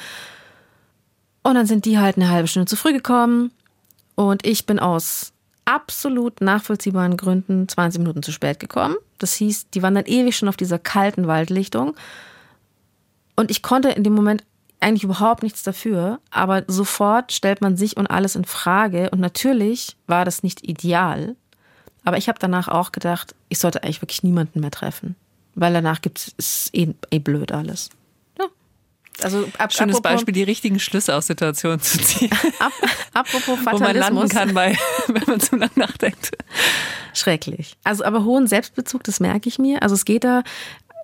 [1.42, 3.50] Und dann sind die halt eine halbe Stunde zu früh gekommen.
[4.14, 5.32] Und ich bin aus
[5.64, 8.96] absolut nachvollziehbaren Gründen 20 Minuten zu spät gekommen.
[9.18, 11.96] Das hieß, die waren dann ewig schon auf dieser kalten Waldlichtung.
[13.37, 14.44] Und ich konnte in dem Moment
[14.84, 19.96] eigentlich überhaupt nichts dafür, aber sofort stellt man sich und alles in Frage und natürlich
[20.06, 21.36] war das nicht ideal,
[22.04, 25.16] aber ich habe danach auch gedacht, ich sollte eigentlich wirklich niemanden mehr treffen,
[25.54, 27.88] weil danach gibt es eh, eh blöd alles.
[28.38, 28.44] Ja.
[29.22, 32.30] Also ab, Schönes apropos, Beispiel, die richtigen Schlüsse aus Situationen zu ziehen.
[32.58, 32.72] Ab,
[33.14, 33.72] apropos Fatalismus.
[33.72, 36.32] Wo man landen kann, bei, wenn man zu lange nachdenkt.
[37.14, 37.76] Schrecklich.
[37.84, 39.82] Also aber hohen Selbstbezug, das merke ich mir.
[39.82, 40.42] Also es geht da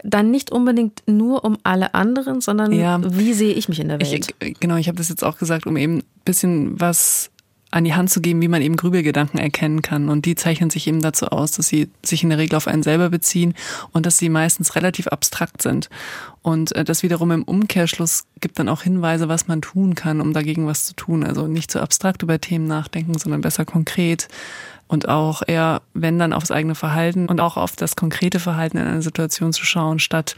[0.02, 3.00] dann nicht unbedingt nur um alle anderen, sondern ja.
[3.02, 4.34] wie sehe ich mich in der Welt.
[4.40, 7.30] Ich, genau, ich habe das jetzt auch gesagt, um eben ein bisschen was
[7.72, 10.08] an die Hand zu geben, wie man eben Grübelgedanken erkennen kann.
[10.08, 12.82] Und die zeichnen sich eben dazu aus, dass sie sich in der Regel auf einen
[12.82, 13.54] selber beziehen
[13.92, 15.88] und dass sie meistens relativ abstrakt sind.
[16.42, 20.32] Und äh, das wiederum im Umkehrschluss gibt dann auch Hinweise, was man tun kann, um
[20.32, 21.22] dagegen was zu tun.
[21.22, 24.26] Also nicht zu so abstrakt über Themen nachdenken, sondern besser konkret
[24.90, 28.88] und auch eher, wenn dann aufs eigene Verhalten und auch auf das konkrete Verhalten in
[28.88, 30.34] einer Situation zu schauen, statt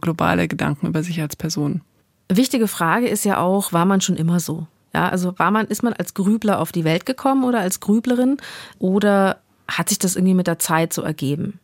[0.00, 1.80] globale Gedanken über sich als Person.
[2.28, 4.66] Wichtige Frage ist ja auch, war man schon immer so?
[4.92, 8.38] Ja, also war man, ist man als Grübler auf die Welt gekommen oder als Grüblerin
[8.80, 11.60] oder hat sich das irgendwie mit der Zeit so ergeben?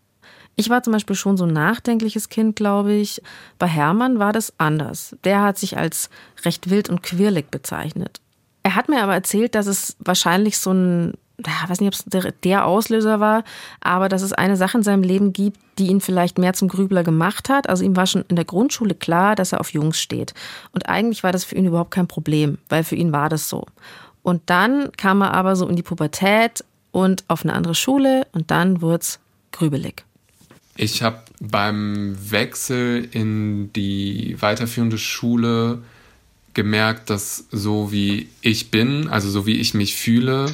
[0.55, 3.23] Ich war zum Beispiel schon so ein nachdenkliches Kind, glaube ich.
[3.59, 5.17] Bei Hermann war das anders.
[5.25, 6.11] Der hat sich als
[6.45, 8.21] recht wild und quirlig bezeichnet.
[8.63, 11.15] Er hat mir aber erzählt, dass es wahrscheinlich so ein
[11.47, 13.45] ich weiß nicht, ob es der, Auslöser war,
[13.81, 17.03] aber dass es eine Sache in seinem Leben gibt, die ihn vielleicht mehr zum Grübler
[17.03, 17.69] gemacht hat.
[17.69, 20.35] Also ihm war schon in der Grundschule klar, dass er auf Jungs steht.
[20.73, 23.67] Und eigentlich war das für ihn überhaupt kein Problem, weil für ihn war das so.
[24.23, 28.51] Und dann kam er aber so in die Pubertät und auf eine andere Schule und
[28.51, 29.19] dann wurde es
[29.53, 30.05] grübelig.
[30.77, 35.83] Ich habe beim Wechsel in die weiterführende Schule
[36.55, 40.51] gemerkt, dass so wie ich bin, also so wie ich mich fühle,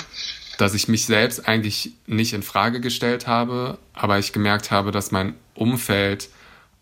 [0.59, 5.11] dass ich mich selbst eigentlich nicht in Frage gestellt habe, aber ich gemerkt habe, dass
[5.11, 6.29] mein Umfeld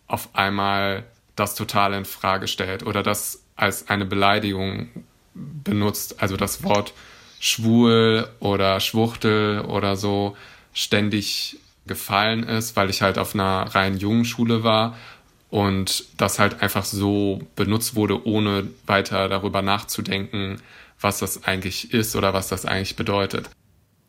[0.07, 1.03] auf einmal
[1.35, 4.89] das total in Frage stellt oder das als eine Beleidigung
[5.33, 6.93] benutzt, also das Wort
[7.39, 10.37] schwul oder Schwuchtel oder so
[10.73, 14.97] ständig gefallen ist, weil ich halt auf einer rein jungen Schule war
[15.49, 20.61] und das halt einfach so benutzt wurde, ohne weiter darüber nachzudenken,
[20.99, 23.49] was das eigentlich ist oder was das eigentlich bedeutet.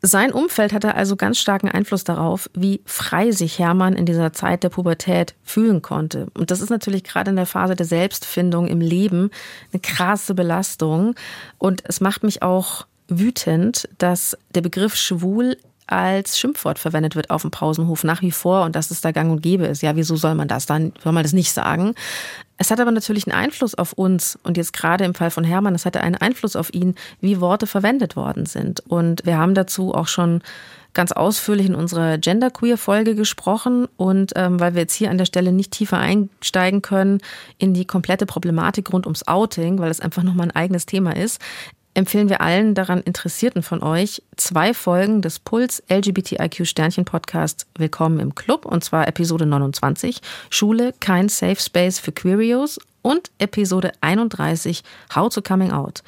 [0.01, 4.63] Sein Umfeld hatte also ganz starken Einfluss darauf, wie frei sich Hermann in dieser Zeit
[4.63, 6.27] der Pubertät fühlen konnte.
[6.35, 9.31] Und das ist natürlich gerade in der Phase der Selbstfindung im Leben
[9.73, 11.15] eine krasse Belastung.
[11.57, 15.57] Und es macht mich auch wütend, dass der Begriff schwul
[15.87, 19.31] als Schimpfwort verwendet wird auf dem Pausenhof nach wie vor und dass es da gang
[19.31, 19.81] und gäbe ist.
[19.81, 21.95] Ja, wieso soll man das dann, soll man das nicht sagen?
[22.57, 25.75] Es hat aber natürlich einen Einfluss auf uns und jetzt gerade im Fall von Hermann,
[25.75, 28.81] es hatte einen Einfluss auf ihn, wie Worte verwendet worden sind.
[28.87, 30.41] Und wir haben dazu auch schon
[30.97, 35.51] ganz ausführlich in unserer Genderqueer-Folge gesprochen und ähm, weil wir jetzt hier an der Stelle
[35.51, 37.19] nicht tiefer einsteigen können
[37.59, 41.39] in die komplette Problematik rund ums Outing, weil es einfach nochmal ein eigenes Thema ist,
[41.97, 48.19] empfehlen wir allen daran Interessierten von euch zwei Folgen des Puls LGBTIQ Sternchen Podcast Willkommen
[48.19, 54.83] im Club und zwar Episode 29 Schule kein Safe Space für Queerios und Episode 31
[55.15, 56.03] How to Coming Out.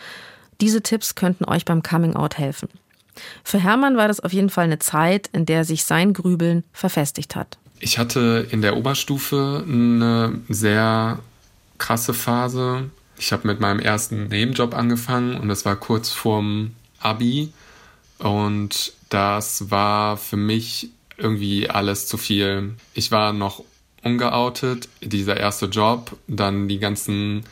[0.62, 2.70] Diese Tipps könnten euch beim Coming Out helfen.
[3.44, 7.36] Für Hermann war das auf jeden Fall eine Zeit, in der sich sein Grübeln verfestigt
[7.36, 7.58] hat.
[7.80, 11.18] Ich hatte in der Oberstufe eine sehr
[11.80, 17.52] krasse Phase, ich habe mit meinem ersten Nebenjob angefangen und das war kurz vorm Abi.
[18.18, 22.76] Und das war für mich irgendwie alles zu viel.
[22.94, 23.64] Ich war noch
[24.04, 27.44] ungeoutet, dieser erste Job, dann die ganzen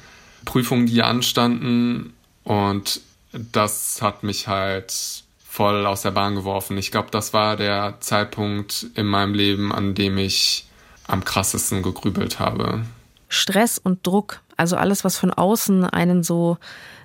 [0.45, 3.01] Prüfungen, die anstanden und
[3.33, 6.77] das hat mich halt voll aus der Bahn geworfen.
[6.77, 10.65] Ich glaube, das war der Zeitpunkt in meinem Leben, an dem ich
[11.07, 12.85] am krassesten gegrübelt habe.
[13.27, 16.57] Stress und Druck also alles, was von außen einen so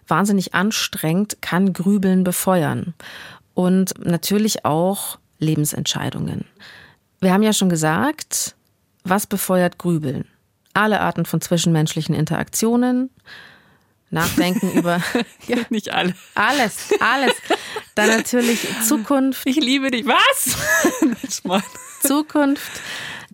[0.09, 2.95] wahnsinnig anstrengt, kann Grübeln befeuern.
[3.55, 6.47] Und natürlich auch Lebensentscheidungen.
[7.21, 8.57] Wir haben ja schon gesagt,
[9.05, 10.25] was befeuert Grübeln?
[10.75, 13.11] Alle Arten von zwischenmenschlichen Interaktionen,
[14.11, 15.03] Nachdenken über.
[15.47, 16.15] ja, nicht alle.
[16.35, 17.35] Alles, alles.
[17.95, 19.47] Dann natürlich Zukunft.
[19.47, 20.07] Ich liebe dich.
[20.07, 20.57] Was?
[22.01, 22.81] Zukunft,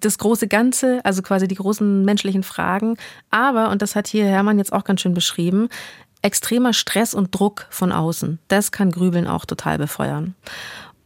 [0.01, 2.97] das große Ganze, also quasi die großen menschlichen Fragen.
[3.31, 5.69] Aber, und das hat hier Hermann jetzt auch ganz schön beschrieben,
[6.23, 8.39] extremer Stress und Druck von außen.
[8.49, 10.35] Das kann Grübeln auch total befeuern.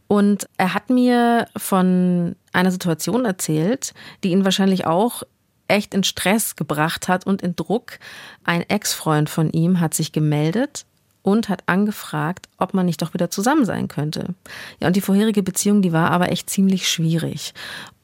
[0.07, 5.23] Und er hat mir von einer Situation erzählt, die ihn wahrscheinlich auch
[5.67, 7.99] echt in Stress gebracht hat und in Druck.
[8.43, 10.85] Ein Ex-Freund von ihm hat sich gemeldet
[11.23, 14.35] und hat angefragt, ob man nicht doch wieder zusammen sein könnte.
[14.79, 17.53] Ja, und die vorherige Beziehung, die war aber echt ziemlich schwierig.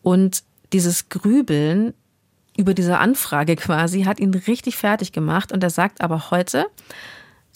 [0.02, 1.94] Und dieses Grübeln
[2.58, 6.68] über diese Anfrage quasi hat ihn richtig fertig gemacht und er sagt aber heute,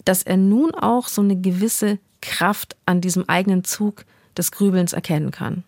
[0.04, 4.04] dass er nun auch so eine gewisse Kraft an diesem eigenen Zug
[4.36, 5.62] des Grübelns erkennen kann.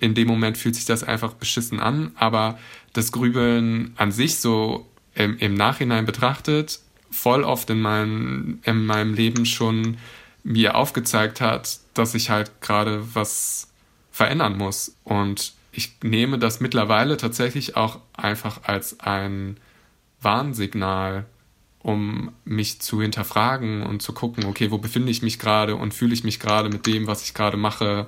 [0.00, 2.58] In dem Moment fühlt sich das einfach beschissen an, aber
[2.92, 6.80] das Grübeln an sich so im, im Nachhinein betrachtet,
[7.10, 9.96] voll oft in meinem, in meinem Leben schon
[10.42, 13.68] mir aufgezeigt hat, dass ich halt gerade was
[14.10, 14.96] verändern muss.
[15.04, 19.56] Und ich nehme das mittlerweile tatsächlich auch einfach als ein
[20.20, 21.26] Warnsignal,
[21.80, 26.14] um mich zu hinterfragen und zu gucken, okay, wo befinde ich mich gerade und fühle
[26.14, 28.06] ich mich gerade mit dem, was ich gerade mache,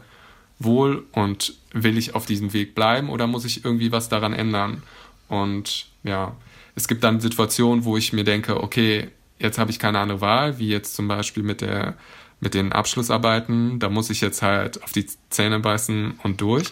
[0.58, 4.82] wohl und will ich auf diesem Weg bleiben oder muss ich irgendwie was daran ändern?
[5.28, 6.34] Und ja,
[6.74, 10.58] es gibt dann Situationen, wo ich mir denke, okay, jetzt habe ich keine andere Wahl,
[10.58, 11.96] wie jetzt zum Beispiel mit der
[12.38, 16.70] mit den Abschlussarbeiten, da muss ich jetzt halt auf die Zähne beißen und durch.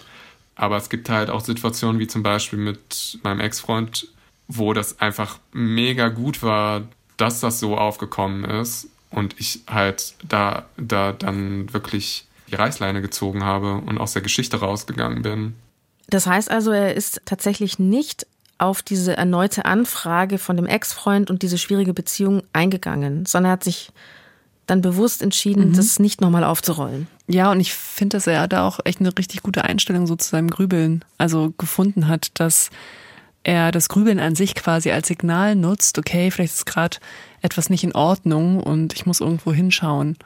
[0.56, 4.08] Aber es gibt halt auch Situationen wie zum Beispiel mit meinem Ex-Freund,
[4.48, 6.82] wo das einfach mega gut war,
[7.16, 13.44] dass das so aufgekommen ist und ich halt da, da dann wirklich die Reißleine gezogen
[13.44, 15.54] habe und aus der Geschichte rausgegangen bin.
[16.08, 18.26] Das heißt also, er ist tatsächlich nicht
[18.58, 23.64] auf diese erneute Anfrage von dem Ex-Freund und diese schwierige Beziehung eingegangen, sondern er hat
[23.64, 23.90] sich
[24.66, 25.76] dann bewusst entschieden, mhm.
[25.76, 27.06] das nicht nochmal aufzurollen.
[27.26, 30.28] Ja, und ich finde, dass er da auch echt eine richtig gute Einstellung so zu
[30.28, 32.70] seinem Grübeln also gefunden hat, dass
[33.44, 36.96] er das Grübeln an sich quasi als Signal nutzt, okay, vielleicht ist gerade
[37.42, 40.16] etwas nicht in Ordnung und ich muss irgendwo hinschauen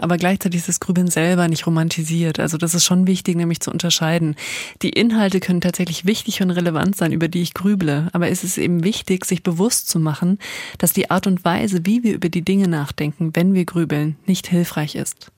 [0.00, 2.40] aber gleichzeitig ist das Grübeln selber nicht romantisiert.
[2.40, 4.36] Also das ist schon wichtig, nämlich zu unterscheiden.
[4.82, 8.58] Die Inhalte können tatsächlich wichtig und relevant sein, über die ich grüble, aber es ist
[8.58, 10.38] eben wichtig, sich bewusst zu machen,
[10.78, 14.46] dass die Art und Weise, wie wir über die Dinge nachdenken, wenn wir grübeln, nicht
[14.46, 15.30] hilfreich ist.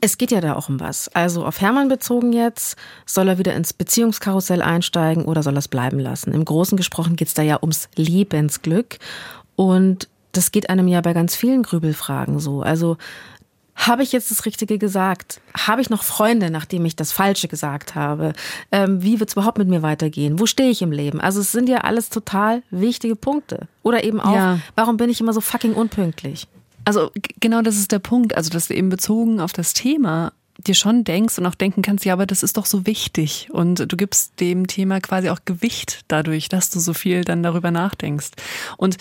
[0.00, 1.08] Es geht ja da auch um was.
[1.14, 5.68] Also auf Hermann bezogen jetzt, soll er wieder ins Beziehungskarussell einsteigen oder soll er es
[5.68, 6.34] bleiben lassen?
[6.34, 8.98] Im Großen gesprochen geht es da ja ums Lebensglück.
[9.56, 12.60] Und das geht einem ja bei ganz vielen Grübelfragen so.
[12.60, 12.98] Also
[13.74, 15.40] habe ich jetzt das Richtige gesagt?
[15.56, 18.32] Habe ich noch Freunde, nachdem ich das Falsche gesagt habe?
[18.72, 20.38] Ähm, wie wird es überhaupt mit mir weitergehen?
[20.38, 21.20] Wo stehe ich im Leben?
[21.20, 23.68] Also es sind ja alles total wichtige Punkte.
[23.82, 24.58] Oder eben auch, ja.
[24.74, 26.46] warum bin ich immer so fucking unpünktlich?
[26.84, 27.10] Also
[27.40, 28.36] genau das ist der Punkt.
[28.36, 32.04] Also, dass du eben bezogen auf das Thema dir schon denkst und auch denken kannst,
[32.04, 33.48] ja, aber das ist doch so wichtig.
[33.50, 37.70] Und du gibst dem Thema quasi auch Gewicht dadurch, dass du so viel dann darüber
[37.70, 38.30] nachdenkst.
[38.76, 38.96] Und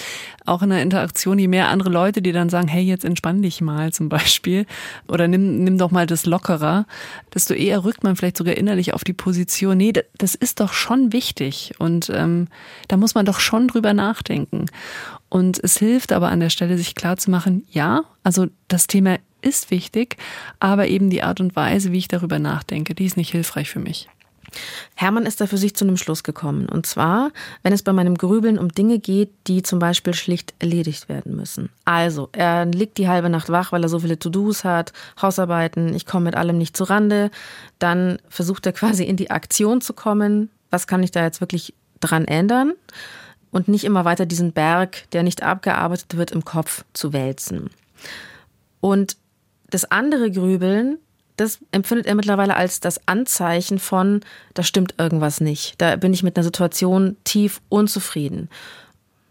[0.46, 3.62] auch in der Interaktion, je mehr andere Leute, die dann sagen, hey, jetzt entspann dich
[3.62, 4.66] mal zum Beispiel
[5.08, 6.88] oder nimm, nimm doch mal das lockerer,
[7.34, 11.14] desto eher rückt man vielleicht sogar innerlich auf die Position, nee, das ist doch schon
[11.14, 11.74] wichtig.
[11.78, 12.48] Und ähm,
[12.88, 14.66] da muss man doch schon drüber nachdenken.
[15.30, 20.18] Und es hilft aber an der Stelle, sich klarzumachen, ja, also das Thema ist wichtig,
[20.60, 23.80] aber eben die Art und Weise, wie ich darüber nachdenke, die ist nicht hilfreich für
[23.80, 24.10] mich.
[24.96, 26.70] Hermann ist da für sich zu einem Schluss gekommen.
[26.70, 27.32] Und zwar,
[27.64, 31.70] wenn es bei meinem Grübeln um Dinge geht, die zum Beispiel schlicht erledigt werden müssen.
[31.86, 36.06] Also, er liegt die halbe Nacht wach, weil er so viele To-Dos hat, Hausarbeiten, ich
[36.06, 37.32] komme mit allem nicht zu Rande.
[37.80, 40.52] Dann versucht er quasi in die Aktion zu kommen.
[40.70, 42.74] Was kann ich da jetzt wirklich dran ändern?
[43.54, 47.70] und nicht immer weiter diesen Berg, der nicht abgearbeitet wird, im Kopf zu wälzen.
[48.82, 49.16] Und
[49.74, 51.00] das andere Grübeln,
[51.38, 54.22] das empfindet er mittlerweile als das Anzeichen von,
[54.54, 55.82] da stimmt irgendwas nicht.
[55.82, 58.50] Da bin ich mit einer Situation tief unzufrieden.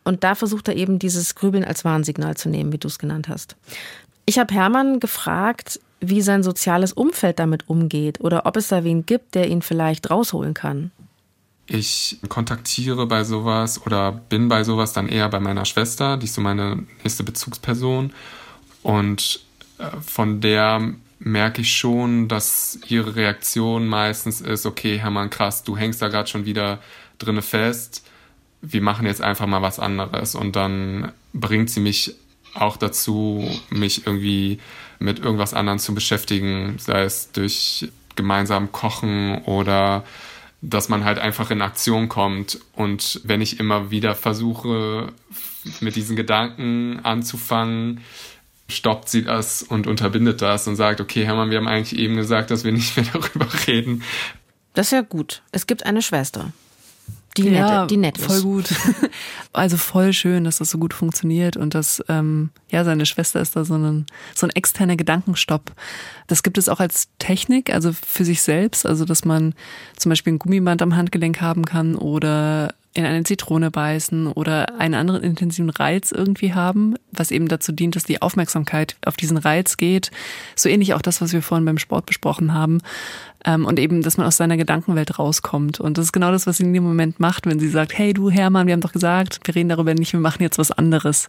[0.04, 3.28] Und da versucht er eben dieses Grübeln als Warnsignal zu nehmen, wie du es genannt
[3.28, 3.54] hast.
[4.26, 9.06] Ich habe Hermann gefragt, wie sein soziales Umfeld damit umgeht oder ob es da wen
[9.06, 10.90] gibt, der ihn vielleicht rausholen kann.
[11.66, 16.34] Ich kontaktiere bei sowas oder bin bei sowas dann eher bei meiner Schwester, die ist
[16.34, 18.12] so meine nächste Bezugsperson.
[18.82, 19.40] Und
[20.00, 26.02] von der merke ich schon, dass ihre Reaktion meistens ist, okay, Hermann, krass, du hängst
[26.02, 26.80] da gerade schon wieder
[27.18, 28.04] drinne fest.
[28.60, 30.34] Wir machen jetzt einfach mal was anderes.
[30.34, 32.14] Und dann bringt sie mich
[32.54, 34.58] auch dazu, mich irgendwie
[34.98, 40.04] mit irgendwas anderem zu beschäftigen, sei es durch gemeinsam Kochen oder
[40.60, 42.60] dass man halt einfach in Aktion kommt.
[42.74, 45.12] Und wenn ich immer wieder versuche,
[45.80, 48.00] mit diesen Gedanken anzufangen,
[48.76, 52.50] stoppt sie das und unterbindet das und sagt, okay, Hermann, wir haben eigentlich eben gesagt,
[52.50, 54.02] dass wir nicht mehr darüber reden.
[54.74, 55.42] Das ist ja gut.
[55.52, 56.52] Es gibt eine Schwester.
[57.36, 58.26] Die, ja, nett, die nett ist.
[58.26, 58.74] Voll gut.
[59.54, 63.54] Also voll schön, dass das so gut funktioniert und dass, ähm, ja, seine Schwester ist
[63.54, 65.72] da so ein, so ein externer Gedankenstopp.
[66.26, 69.54] Das gibt es auch als Technik, also für sich selbst, also dass man
[69.94, 74.94] zum Beispiel ein Gummiband am Handgelenk haben kann oder in eine Zitrone beißen oder einen
[74.94, 79.78] anderen intensiven Reiz irgendwie haben, was eben dazu dient, dass die Aufmerksamkeit auf diesen Reiz
[79.78, 80.10] geht.
[80.56, 82.80] So ähnlich auch das, was wir vorhin beim Sport besprochen haben.
[83.44, 85.80] Ähm, und eben, dass man aus seiner Gedankenwelt rauskommt.
[85.80, 88.12] Und das ist genau das, was sie in dem Moment macht, wenn sie sagt, hey
[88.12, 91.28] du Hermann, wir haben doch gesagt, wir reden darüber nicht, wir machen jetzt was anderes.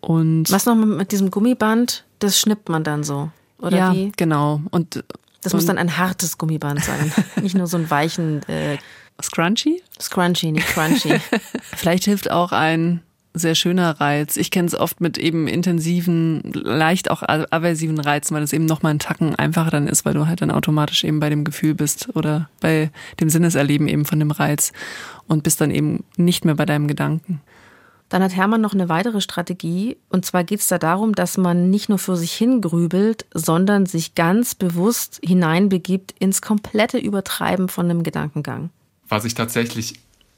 [0.00, 4.12] Und was noch mit diesem Gummiband, das schnippt man dann so, oder ja, wie?
[4.16, 4.60] genau.
[4.70, 5.02] Und
[5.42, 8.78] das muss dann ein hartes Gummiband sein, nicht nur so ein weichen äh,
[9.22, 9.82] Scrunchy?
[10.00, 11.20] Scrunchy, nicht crunchy.
[11.76, 13.02] Vielleicht hilft auch ein
[13.34, 14.36] sehr schöner Reiz.
[14.36, 18.90] Ich kenne es oft mit eben intensiven, leicht auch aversiven Reizen, weil es eben nochmal
[18.90, 22.14] einen Tacken einfacher dann ist, weil du halt dann automatisch eben bei dem Gefühl bist
[22.14, 24.72] oder bei dem Sinneserleben eben von dem Reiz
[25.26, 27.40] und bist dann eben nicht mehr bei deinem Gedanken.
[28.08, 29.96] Dann hat Hermann noch eine weitere Strategie.
[30.10, 34.14] Und zwar geht es da darum, dass man nicht nur für sich hingrübelt, sondern sich
[34.14, 38.70] ganz bewusst hineinbegibt ins komplette Übertreiben von einem Gedankengang
[39.08, 39.94] was ich tatsächlich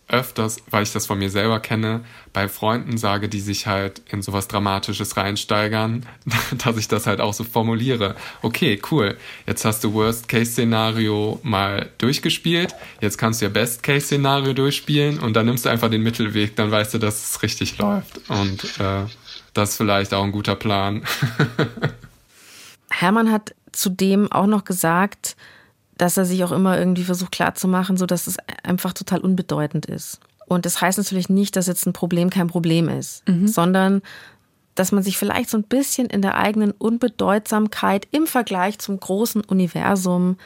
[0.09, 4.23] öfters, weil ich das von mir selber kenne, bei Freunden sage, die sich halt in
[4.23, 6.07] sowas Dramatisches reinsteigern,
[6.65, 8.15] dass ich das halt auch so formuliere.
[8.43, 9.17] Okay, cool.
[9.47, 12.75] Jetzt hast du Worst-Case-Szenario mal durchgespielt.
[13.01, 16.55] Jetzt kannst du ja Best-Case-Szenario durchspielen und dann nimmst du einfach den Mittelweg.
[16.57, 18.21] Dann weißt du, dass es richtig läuft.
[18.29, 19.07] Und äh,
[19.55, 21.03] das ist vielleicht auch ein guter Plan.
[22.91, 25.37] Hermann hat zudem auch noch gesagt,
[25.99, 30.21] dass er sich auch immer irgendwie versucht klarzumachen, so dass es einfach total unbedeutend ist.
[30.47, 33.49] Und das heißt natürlich nicht, dass jetzt ein Problem kein Problem ist, mhm.
[33.49, 34.03] sondern
[34.77, 39.43] dass man sich vielleicht so ein bisschen in der eigenen Unbedeutsamkeit im Vergleich zum großen
[39.43, 40.37] Universum,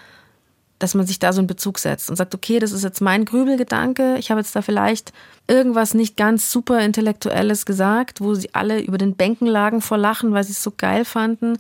[0.78, 3.26] dass man sich da so einen Bezug setzt und sagt, okay, das ist jetzt mein
[3.26, 5.12] Grübelgedanke, ich habe jetzt da vielleicht
[5.46, 10.32] irgendwas nicht ganz super intellektuelles gesagt, wo sie alle über den Bänken lagen vor Lachen,
[10.32, 11.58] weil sie es so geil fanden.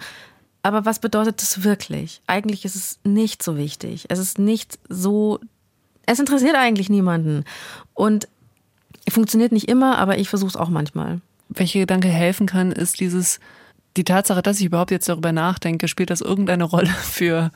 [0.62, 2.20] Aber was bedeutet das wirklich?
[2.26, 4.06] Eigentlich ist es nicht so wichtig.
[4.08, 5.40] Es ist nicht so.
[6.06, 7.44] Es interessiert eigentlich niemanden.
[7.94, 8.28] Und
[9.08, 11.20] funktioniert nicht immer, aber ich versuche es auch manchmal.
[11.48, 13.40] Welcher Gedanke helfen kann, ist dieses,
[13.96, 17.50] die Tatsache, dass ich überhaupt jetzt darüber nachdenke, spielt das irgendeine Rolle für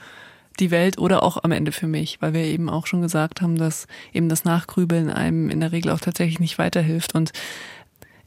[0.60, 3.56] die Welt oder auch am Ende für mich, weil wir eben auch schon gesagt haben,
[3.56, 7.32] dass eben das Nachgrübeln einem in der Regel auch tatsächlich nicht weiterhilft und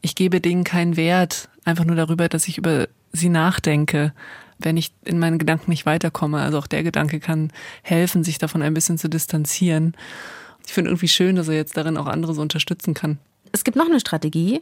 [0.02, 4.14] ich gebe Dingen keinen Wert, einfach nur darüber, dass ich über sie nachdenke,
[4.60, 6.42] wenn ich in meinen Gedanken nicht weiterkomme.
[6.42, 7.52] Also auch der Gedanke kann
[7.84, 9.96] helfen, sich davon ein bisschen zu distanzieren.
[10.66, 13.20] Ich finde irgendwie schön, dass er jetzt darin auch andere so unterstützen kann.
[13.52, 14.62] Es gibt noch eine Strategie,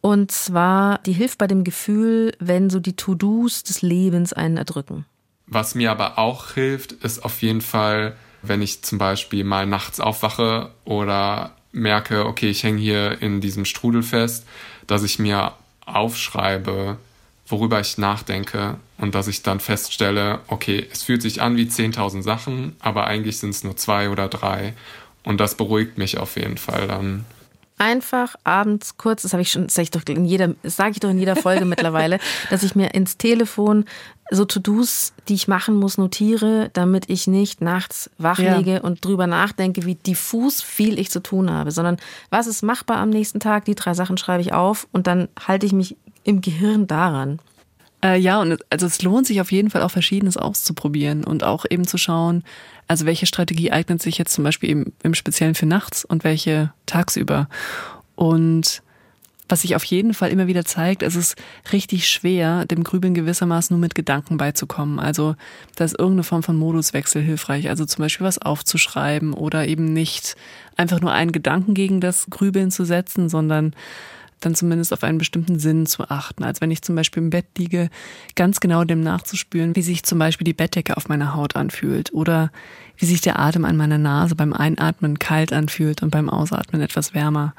[0.00, 5.04] und zwar, die hilft bei dem Gefühl, wenn so die To-Dos des Lebens einen erdrücken.
[5.46, 10.00] Was mir aber auch hilft, ist auf jeden Fall, wenn ich zum Beispiel mal nachts
[10.00, 14.46] aufwache oder merke, okay, ich hänge hier in diesem Strudel fest,
[14.86, 15.52] dass ich mir
[15.84, 16.96] aufschreibe,
[17.50, 22.22] worüber ich nachdenke und dass ich dann feststelle, okay, es fühlt sich an wie 10.000
[22.22, 24.74] Sachen, aber eigentlich sind es nur zwei oder drei.
[25.22, 27.24] Und das beruhigt mich auf jeden Fall dann.
[27.78, 31.00] Einfach abends kurz, das habe ich schon, das sage ich doch in jeder, sage ich
[31.00, 32.18] doch in jeder Folge mittlerweile,
[32.50, 33.86] dass ich mir ins Telefon
[34.30, 38.80] so To-Dos, die ich machen muss, notiere, damit ich nicht nachts wach liege ja.
[38.82, 41.96] und drüber nachdenke, wie diffus viel ich zu tun habe, sondern
[42.28, 45.64] was ist machbar am nächsten Tag, die drei Sachen schreibe ich auf und dann halte
[45.64, 47.40] ich mich im Gehirn daran.
[48.02, 51.66] Äh, ja, und also es lohnt sich auf jeden Fall auch Verschiedenes auszuprobieren und auch
[51.68, 52.44] eben zu schauen,
[52.88, 56.72] also welche Strategie eignet sich jetzt zum Beispiel eben im Speziellen für nachts und welche
[56.86, 57.48] tagsüber.
[58.14, 58.82] Und
[59.50, 61.36] was sich auf jeden Fall immer wieder zeigt, es ist
[61.72, 64.98] richtig schwer, dem Grübeln gewissermaßen nur mit Gedanken beizukommen.
[64.98, 65.34] Also
[65.76, 67.68] da ist irgendeine Form von Moduswechsel hilfreich.
[67.68, 70.36] Also zum Beispiel was aufzuschreiben oder eben nicht
[70.76, 73.74] einfach nur einen Gedanken gegen das Grübeln zu setzen, sondern
[74.40, 76.44] dann zumindest auf einen bestimmten Sinn zu achten.
[76.44, 77.90] Als wenn ich zum Beispiel im Bett liege,
[78.34, 82.50] ganz genau dem nachzuspüren, wie sich zum Beispiel die Bettdecke auf meiner Haut anfühlt oder
[82.96, 87.14] wie sich der Atem an meiner Nase beim Einatmen kalt anfühlt und beim Ausatmen etwas
[87.14, 87.54] wärmer.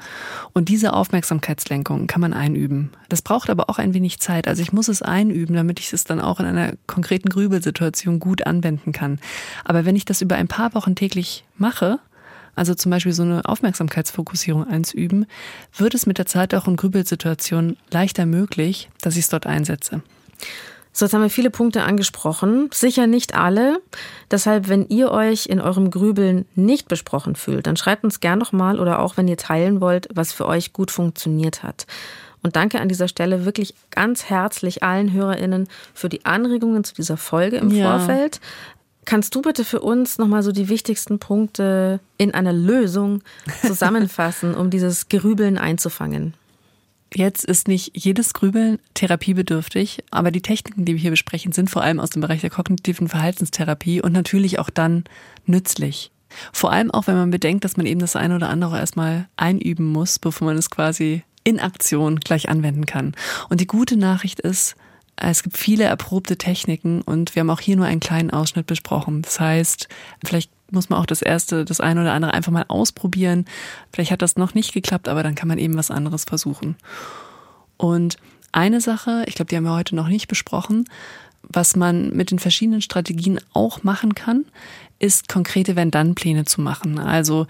[0.52, 2.90] Und diese Aufmerksamkeitslenkung kann man einüben.
[3.08, 4.46] Das braucht aber auch ein wenig Zeit.
[4.46, 8.46] Also ich muss es einüben, damit ich es dann auch in einer konkreten Grübelsituation gut
[8.46, 9.18] anwenden kann.
[9.64, 11.98] Aber wenn ich das über ein paar Wochen täglich mache,
[12.54, 15.26] also zum Beispiel so eine Aufmerksamkeitsfokussierung einzuüben,
[15.76, 20.02] wird es mit der Zeit auch in Grübelsituationen leichter möglich, dass ich es dort einsetze.
[20.94, 23.80] So, jetzt haben wir viele Punkte angesprochen, sicher nicht alle.
[24.30, 28.52] Deshalb, wenn ihr euch in eurem Grübeln nicht besprochen fühlt, dann schreibt uns gern noch
[28.52, 31.86] mal oder auch wenn ihr teilen wollt, was für euch gut funktioniert hat.
[32.42, 37.16] Und danke an dieser Stelle wirklich ganz herzlich allen HörerInnen für die Anregungen zu dieser
[37.16, 37.98] Folge im ja.
[37.98, 38.40] Vorfeld.
[39.04, 43.22] Kannst du bitte für uns nochmal so die wichtigsten Punkte in einer Lösung
[43.64, 46.34] zusammenfassen, um dieses Gerübeln einzufangen?
[47.14, 51.82] Jetzt ist nicht jedes Grübeln therapiebedürftig, aber die Techniken, die wir hier besprechen, sind vor
[51.82, 55.04] allem aus dem Bereich der kognitiven Verhaltenstherapie und natürlich auch dann
[55.44, 56.10] nützlich.
[56.52, 59.86] Vor allem auch, wenn man bedenkt, dass man eben das eine oder andere erstmal einüben
[59.86, 63.14] muss, bevor man es quasi in Aktion gleich anwenden kann.
[63.50, 64.76] Und die gute Nachricht ist,
[65.30, 69.22] es gibt viele erprobte Techniken und wir haben auch hier nur einen kleinen Ausschnitt besprochen.
[69.22, 69.88] Das heißt,
[70.24, 73.44] vielleicht muss man auch das erste, das eine oder andere einfach mal ausprobieren.
[73.92, 76.76] Vielleicht hat das noch nicht geklappt, aber dann kann man eben was anderes versuchen.
[77.76, 78.16] Und
[78.52, 80.86] eine Sache, ich glaube, die haben wir heute noch nicht besprochen,
[81.42, 84.44] was man mit den verschiedenen Strategien auch machen kann,
[84.98, 86.98] ist konkrete Wenn-Dann-Pläne zu machen.
[86.98, 87.46] Also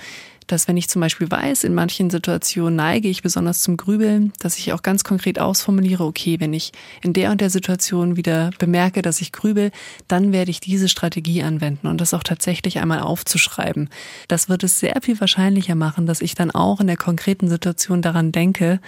[0.46, 4.58] dass wenn ich zum Beispiel weiß, in manchen Situationen neige ich besonders zum Grübeln, dass
[4.58, 9.02] ich auch ganz konkret ausformuliere, okay, wenn ich in der und der Situation wieder bemerke,
[9.02, 9.70] dass ich grübel,
[10.08, 13.88] dann werde ich diese Strategie anwenden und das auch tatsächlich einmal aufzuschreiben.
[14.28, 18.02] Das wird es sehr viel wahrscheinlicher machen, dass ich dann auch in der konkreten Situation
[18.02, 18.80] daran denke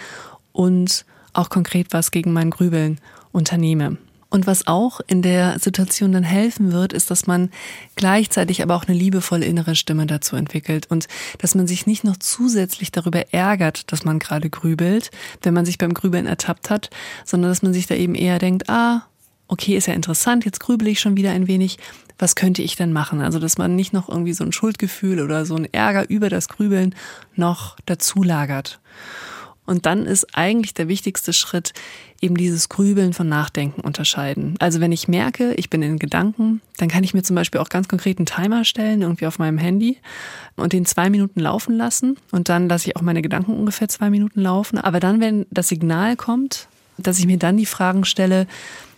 [0.53, 3.01] und auch konkret was gegen mein Grübeln
[3.33, 3.99] unternehme.
[4.35, 7.51] Und was auch in der Situation dann helfen wird, ist, dass man
[7.95, 11.07] gleichzeitig aber auch eine liebevolle innere Stimme dazu entwickelt und
[11.39, 15.79] dass man sich nicht noch zusätzlich darüber ärgert, dass man gerade grübelt, wenn man sich
[15.79, 16.91] beim Grübeln ertappt hat,
[17.25, 19.05] sondern dass man sich da eben eher denkt, ah,
[19.47, 21.79] okay, ist ja interessant, jetzt grübel ich schon wieder ein wenig,
[22.19, 23.21] was könnte ich denn machen?
[23.21, 26.49] Also, dass man nicht noch irgendwie so ein Schuldgefühl oder so ein Ärger über das
[26.49, 26.97] Grübeln
[27.37, 28.81] noch dazu lagert.
[29.67, 31.73] Und dann ist eigentlich der wichtigste Schritt
[32.21, 34.57] eben dieses Grübeln von Nachdenken unterscheiden.
[34.59, 37.69] Also wenn ich merke, ich bin in Gedanken, dann kann ich mir zum Beispiel auch
[37.69, 39.99] ganz konkret einen Timer stellen, irgendwie auf meinem Handy
[40.57, 42.17] und den zwei Minuten laufen lassen.
[42.31, 44.79] Und dann lasse ich auch meine Gedanken ungefähr zwei Minuten laufen.
[44.79, 48.47] Aber dann, wenn das Signal kommt, dass ich mir dann die Fragen stelle,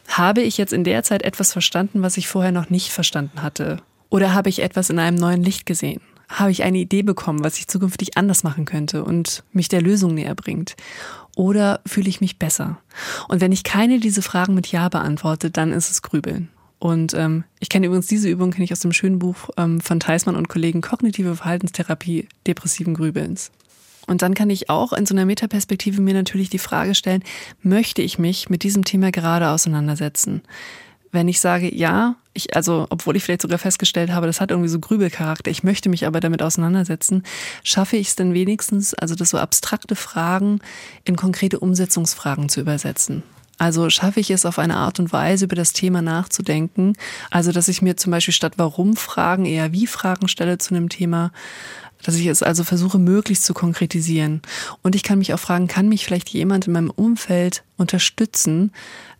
[0.08, 3.78] habe ich jetzt in der Zeit etwas verstanden, was ich vorher noch nicht verstanden hatte?
[4.08, 6.00] Oder habe ich etwas in einem neuen Licht gesehen?
[6.28, 10.14] Habe ich eine Idee bekommen, was ich zukünftig anders machen könnte und mich der Lösung
[10.14, 10.76] näher bringt?
[11.36, 12.78] Oder fühle ich mich besser?
[13.28, 16.48] Und wenn ich keine dieser Fragen mit Ja beantworte, dann ist es Grübeln.
[16.78, 20.00] Und ähm, ich kenne übrigens diese Übung, kenne ich aus dem schönen Buch ähm, von
[20.00, 23.50] Theismann und Kollegen Kognitive Verhaltenstherapie depressiven Grübelns.
[24.06, 27.24] Und dann kann ich auch in so einer Metaperspektive mir natürlich die Frage stellen,
[27.62, 30.42] möchte ich mich mit diesem Thema gerade auseinandersetzen?
[31.12, 34.68] Wenn ich sage, ja, ich, also, obwohl ich vielleicht sogar festgestellt habe, das hat irgendwie
[34.68, 37.22] so Grübelcharakter, ich möchte mich aber damit auseinandersetzen,
[37.62, 40.61] schaffe ich es denn wenigstens, also das so abstrakte Fragen
[41.04, 43.22] in konkrete Umsetzungsfragen zu übersetzen?
[43.59, 46.92] Also schaffe ich es auf eine Art und Weise, über das Thema nachzudenken.
[47.30, 50.90] Also, dass ich mir zum Beispiel statt warum Fragen eher wie Fragen stelle zu einem
[50.90, 51.32] Thema,
[52.02, 54.42] dass ich es also versuche, möglichst zu konkretisieren.
[54.82, 58.72] Und ich kann mich auch fragen, kann mich vielleicht jemand in meinem Umfeld unterstützen,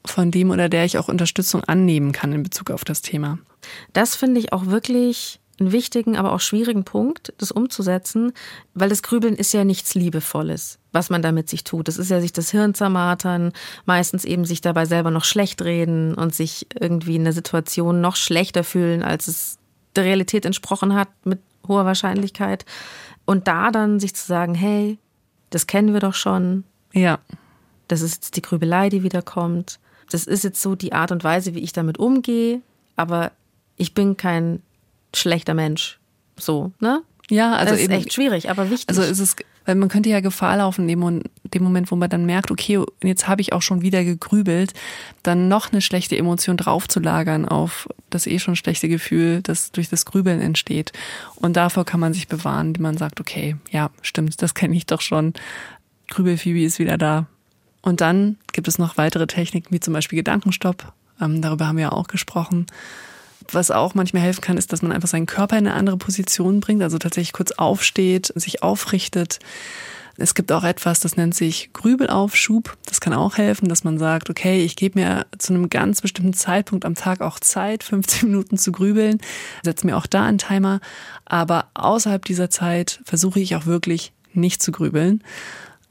[0.09, 3.39] von dem oder der ich auch Unterstützung annehmen kann in Bezug auf das Thema?
[3.93, 8.33] Das finde ich auch wirklich einen wichtigen, aber auch schwierigen Punkt, das umzusetzen,
[8.75, 11.89] weil das Grübeln ist ja nichts Liebevolles, was man damit sich tut.
[11.89, 13.53] Das ist ja sich das Hirn zermartern,
[13.87, 18.17] meistens eben sich dabei selber noch schlecht reden und sich irgendwie in der Situation noch
[18.17, 19.59] schlechter fühlen, als es
[19.95, 22.67] der Realität entsprochen hat, mit hoher Wahrscheinlichkeit.
[23.25, 24.99] Und da dann sich zu sagen, hey,
[25.51, 26.65] das kennen wir doch schon.
[26.93, 27.19] Ja.
[27.89, 29.79] Das ist jetzt die Grübelei, die wiederkommt.
[30.11, 32.61] Das ist jetzt so die Art und Weise, wie ich damit umgehe.
[32.97, 33.33] Aber
[33.77, 34.63] ich bin kein
[35.15, 35.99] schlechter Mensch.
[36.39, 37.03] So, ne?
[37.29, 38.89] Ja, also das ist eben, echt schwierig, aber wichtig.
[38.89, 39.35] Also ist es,
[39.65, 43.27] weil man könnte ja Gefahr laufen, in dem Moment, wo man dann merkt, okay, jetzt
[43.27, 44.75] habe ich auch schon wieder gegrübelt,
[45.25, 50.05] dann noch eine schlechte Emotion draufzulagern auf das eh schon schlechte Gefühl, das durch das
[50.05, 50.93] Grübeln entsteht.
[51.35, 54.87] Und davor kann man sich bewahren, indem man sagt, okay, ja, stimmt, das kenne ich
[54.87, 55.35] doch schon.
[56.09, 57.27] Grübelfibi ist wieder da.
[57.87, 60.93] Und dann gibt es noch weitere Techniken, wie zum Beispiel Gedankenstopp.
[61.21, 62.67] Ähm, darüber haben wir ja auch gesprochen.
[63.53, 66.59] Was auch manchmal helfen kann, ist, dass man einfach seinen Körper in eine andere Position
[66.59, 69.39] bringt, also tatsächlich kurz aufsteht, sich aufrichtet.
[70.17, 72.77] Es gibt auch etwas, das nennt sich Grübelaufschub.
[72.87, 76.33] Das kann auch helfen, dass man sagt, okay, ich gebe mir zu einem ganz bestimmten
[76.33, 79.21] Zeitpunkt am Tag auch Zeit, 15 Minuten zu grübeln,
[79.63, 80.81] setze mir auch da einen Timer.
[81.25, 85.23] Aber außerhalb dieser Zeit versuche ich auch wirklich nicht zu grübeln.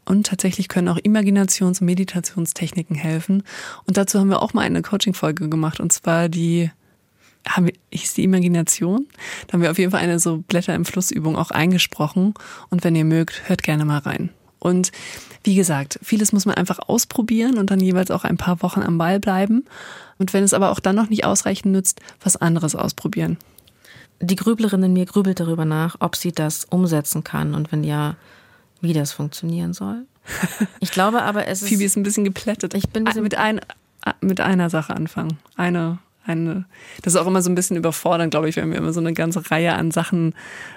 [0.06, 3.44] Und tatsächlich können auch Imaginations- und Meditationstechniken helfen.
[3.86, 6.70] Und dazu haben wir auch mal eine Coaching-Folge gemacht, und zwar die
[7.48, 9.08] haben wir, hieß die Imagination.
[9.48, 12.34] Da haben wir auf jeden Fall eine so Blätter im Flussübung auch eingesprochen.
[12.70, 14.32] Und wenn ihr mögt, hört gerne mal rein.
[14.60, 14.92] Und
[15.44, 18.98] wie gesagt, vieles muss man einfach ausprobieren und dann jeweils auch ein paar Wochen am
[18.98, 19.66] Ball bleiben.
[20.18, 23.38] Und wenn es aber auch dann noch nicht ausreichend nützt, was anderes ausprobieren.
[24.22, 28.16] Die Grüblerin in mir grübelt darüber nach, ob sie das umsetzen kann und wenn ja,
[28.86, 30.06] wie das funktionieren soll.
[30.80, 31.70] Ich glaube aber, es ist.
[31.70, 32.74] Phoebe ist ein bisschen geplättet.
[32.74, 33.62] Ich bin ein bisschen mit, ein,
[34.22, 35.38] mit einer Sache anfangen.
[35.56, 36.66] Eine eine,
[37.04, 39.14] das ist auch immer so ein bisschen überfordernd, glaube ich, wenn wir immer so eine
[39.14, 40.34] ganze Reihe an Sachen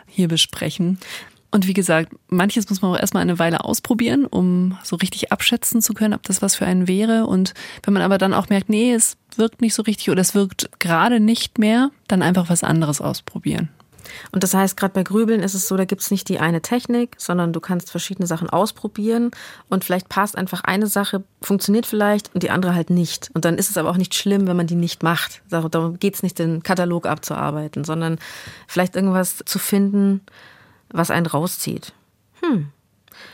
[0.06, 0.98] hier besprechen.
[1.50, 5.80] Und wie gesagt, manches muss man auch erstmal eine Weile ausprobieren, um so richtig abschätzen
[5.80, 7.24] zu können, ob das was für einen wäre.
[7.26, 10.34] Und wenn man aber dann auch merkt, nee, es wirkt nicht so richtig oder es
[10.34, 13.70] wirkt gerade nicht mehr, dann einfach was anderes ausprobieren.
[14.32, 16.60] Und das heißt, gerade bei Grübeln ist es so, da gibt es nicht die eine
[16.60, 19.30] Technik, sondern du kannst verschiedene Sachen ausprobieren
[19.68, 23.30] und vielleicht passt einfach eine Sache, funktioniert vielleicht und die andere halt nicht.
[23.34, 25.42] Und dann ist es aber auch nicht schlimm, wenn man die nicht macht.
[25.50, 28.18] Darum geht es nicht, den Katalog abzuarbeiten, sondern
[28.66, 30.20] vielleicht irgendwas zu finden,
[30.90, 31.92] was einen rauszieht.
[32.40, 32.68] Hm.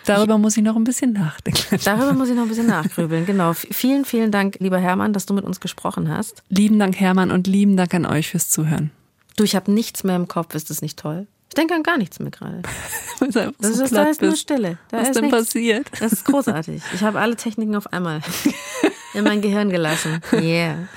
[0.04, 1.78] Darüber ich, muss ich noch ein bisschen nachdenken.
[1.84, 3.52] Darüber muss ich noch ein bisschen nachgrübeln, genau.
[3.54, 6.42] Vielen, vielen Dank, lieber Hermann, dass du mit uns gesprochen hast.
[6.48, 8.90] Lieben Dank, Hermann, und lieben Dank an euch fürs Zuhören.
[9.36, 11.26] Du, ich habe nichts mehr im Kopf, ist das nicht toll?
[11.48, 12.62] Ich denke an gar nichts mehr gerade.
[13.20, 14.78] das ist, da ist nur Stille.
[14.90, 15.38] Da Was ist denn nichts.
[15.38, 15.86] passiert?
[16.00, 16.82] Das ist großartig.
[16.94, 18.20] Ich habe alle Techniken auf einmal
[19.14, 20.20] in mein Gehirn gelassen.
[20.32, 20.88] Yeah.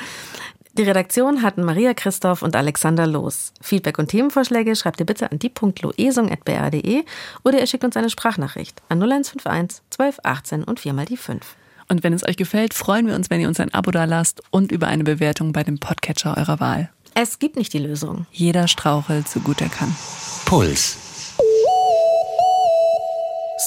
[0.78, 3.52] Die Redaktion hatten Maria Christoph und Alexander Loos.
[3.62, 7.04] Feedback und Themenvorschläge schreibt ihr bitte an die.loesung.br.de
[7.44, 11.56] oder ihr schickt uns eine Sprachnachricht an 0151 12 18 und viermal die 5.
[11.90, 14.44] Und wenn es euch gefällt, freuen wir uns, wenn ihr uns ein Abo da lasst
[14.52, 16.90] und über eine Bewertung bei dem Podcatcher eurer Wahl.
[17.20, 18.28] Es gibt nicht die Lösung.
[18.32, 19.96] Jeder strauchelt so gut er kann.
[20.46, 21.00] Puls.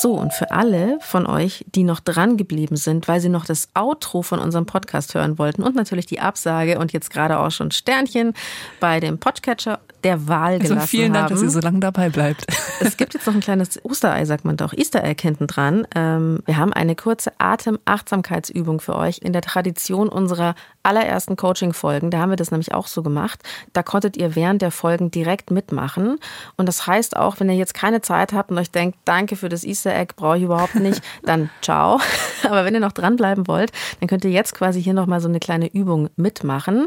[0.00, 3.68] So, und für alle von euch, die noch dran geblieben sind, weil sie noch das
[3.74, 7.72] Outro von unserem Podcast hören wollten und natürlich die Absage und jetzt gerade auch schon
[7.72, 8.34] Sternchen
[8.78, 11.34] bei dem Podcatcher der Wahl also gelassen vielen Dank, haben.
[11.34, 12.46] dass ihr so lange dabei bleibt.
[12.82, 15.86] Es gibt jetzt noch ein kleines Osterei, sagt man doch, Easter Egg hinten dran.
[15.94, 22.10] Ähm, wir haben eine kurze Atem-Achtsamkeitsübung für euch in der Tradition unserer allerersten Coaching-Folgen.
[22.10, 23.42] Da haben wir das nämlich auch so gemacht.
[23.74, 26.18] Da konntet ihr während der Folgen direkt mitmachen.
[26.56, 29.50] Und das heißt auch, wenn ihr jetzt keine Zeit habt und euch denkt, danke für
[29.50, 32.00] das Easter Egg, brauche ich überhaupt nicht, dann ciao.
[32.44, 35.38] Aber wenn ihr noch dranbleiben wollt, dann könnt ihr jetzt quasi hier nochmal so eine
[35.38, 36.86] kleine Übung mitmachen.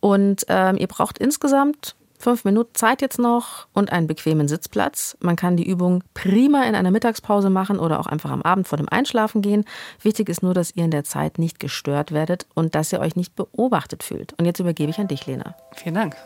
[0.00, 5.16] Und ähm, ihr braucht insgesamt fünf Minuten Zeit jetzt noch und einen bequemen Sitzplatz.
[5.20, 8.78] Man kann die Übung prima in einer Mittagspause machen oder auch einfach am Abend vor
[8.78, 9.64] dem Einschlafen gehen.
[10.00, 13.16] Wichtig ist nur, dass ihr in der Zeit nicht gestört werdet und dass ihr euch
[13.16, 14.34] nicht beobachtet fühlt.
[14.38, 15.56] Und jetzt übergebe ich an dich, Lena.
[15.74, 16.16] Vielen Dank.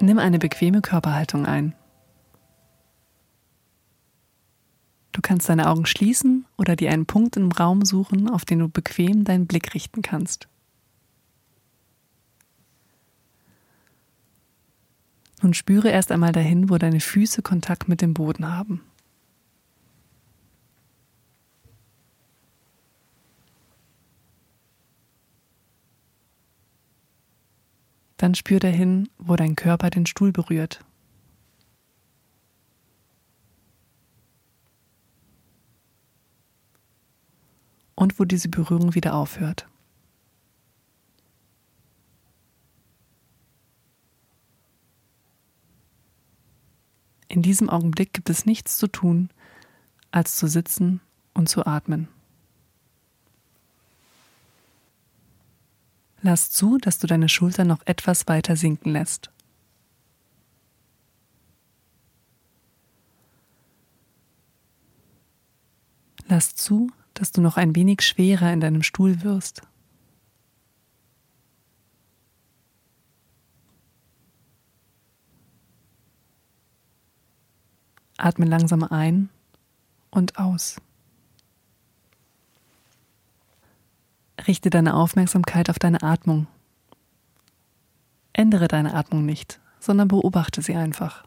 [0.00, 1.74] Nimm eine bequeme Körperhaltung ein.
[5.12, 8.68] Du kannst deine Augen schließen oder dir einen Punkt im Raum suchen, auf den du
[8.68, 10.48] bequem deinen Blick richten kannst.
[15.46, 18.80] Nun spüre erst einmal dahin, wo deine Füße Kontakt mit dem Boden haben.
[28.16, 30.84] Dann spür dahin, wo dein Körper den Stuhl berührt.
[37.94, 39.68] Und wo diese Berührung wieder aufhört.
[47.28, 49.30] In diesem Augenblick gibt es nichts zu tun,
[50.10, 51.00] als zu sitzen
[51.34, 52.08] und zu atmen.
[56.22, 59.30] Lass zu, dass du deine Schultern noch etwas weiter sinken lässt.
[66.28, 69.62] Lass zu, dass du noch ein wenig schwerer in deinem Stuhl wirst.
[78.18, 79.28] Atme langsam ein
[80.10, 80.80] und aus.
[84.46, 86.46] Richte deine Aufmerksamkeit auf deine Atmung.
[88.32, 91.26] Ändere deine Atmung nicht, sondern beobachte sie einfach.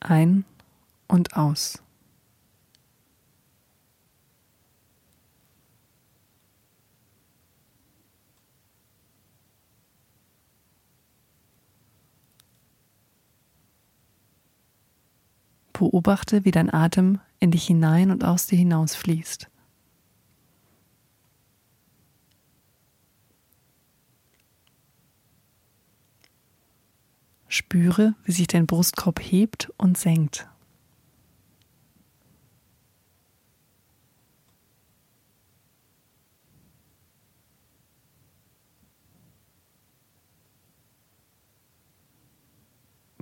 [0.00, 0.44] Ein
[1.06, 1.82] und aus.
[15.78, 19.48] Beobachte, wie dein Atem in dich hinein und aus dir hinaus fließt.
[27.46, 30.48] Spüre, wie sich dein Brustkorb hebt und senkt.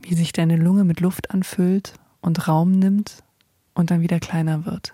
[0.00, 3.22] Wie sich deine Lunge mit Luft anfüllt und Raum nimmt
[3.74, 4.92] und dann wieder kleiner wird.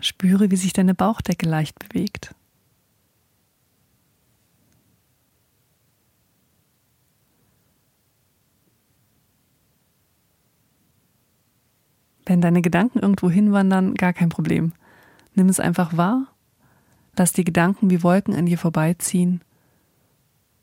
[0.00, 2.34] Spüre, wie sich deine Bauchdecke leicht bewegt.
[12.24, 14.72] Wenn deine Gedanken irgendwo hinwandern, gar kein Problem.
[15.34, 16.26] Nimm es einfach wahr,
[17.16, 19.42] lass die Gedanken wie Wolken an dir vorbeiziehen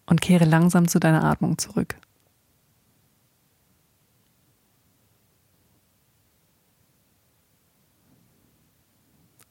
[0.06, 1.95] und kehre langsam zu deiner Atmung zurück.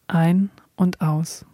[0.06, 1.46] Ein und aus.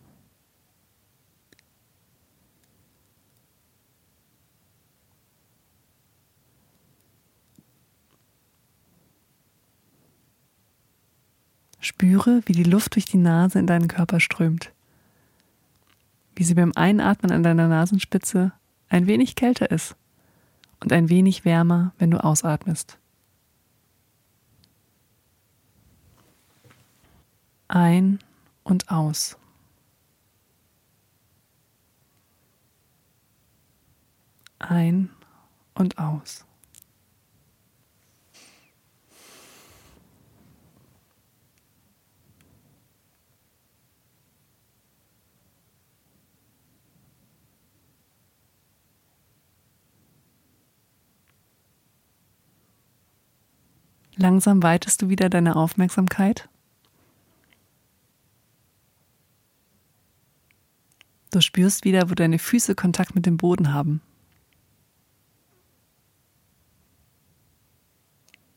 [11.80, 14.72] Spüre, wie die Luft durch die Nase in deinen Körper strömt,
[16.34, 18.52] wie sie beim Einatmen an deiner Nasenspitze
[18.88, 19.96] ein wenig kälter ist
[20.80, 22.98] und ein wenig wärmer, wenn du ausatmest.
[27.68, 28.18] Ein
[28.64, 29.36] und aus.
[34.58, 35.10] Ein
[35.74, 36.47] und aus.
[54.20, 56.48] Langsam weitest du wieder deine Aufmerksamkeit.
[61.30, 64.00] Du spürst wieder, wo deine Füße Kontakt mit dem Boden haben.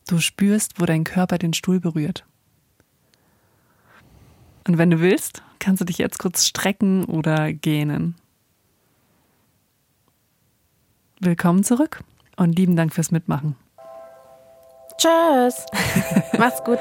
[0.07, 2.26] Du spürst, wo dein Körper den Stuhl berührt.
[4.68, 8.16] Und wenn du willst, kannst du dich jetzt kurz strecken oder gähnen.
[11.20, 12.03] Willkommen zurück
[12.36, 13.55] und lieben Dank fürs Mitmachen.
[15.02, 15.66] Tschüss.
[16.38, 16.78] Mach's gut.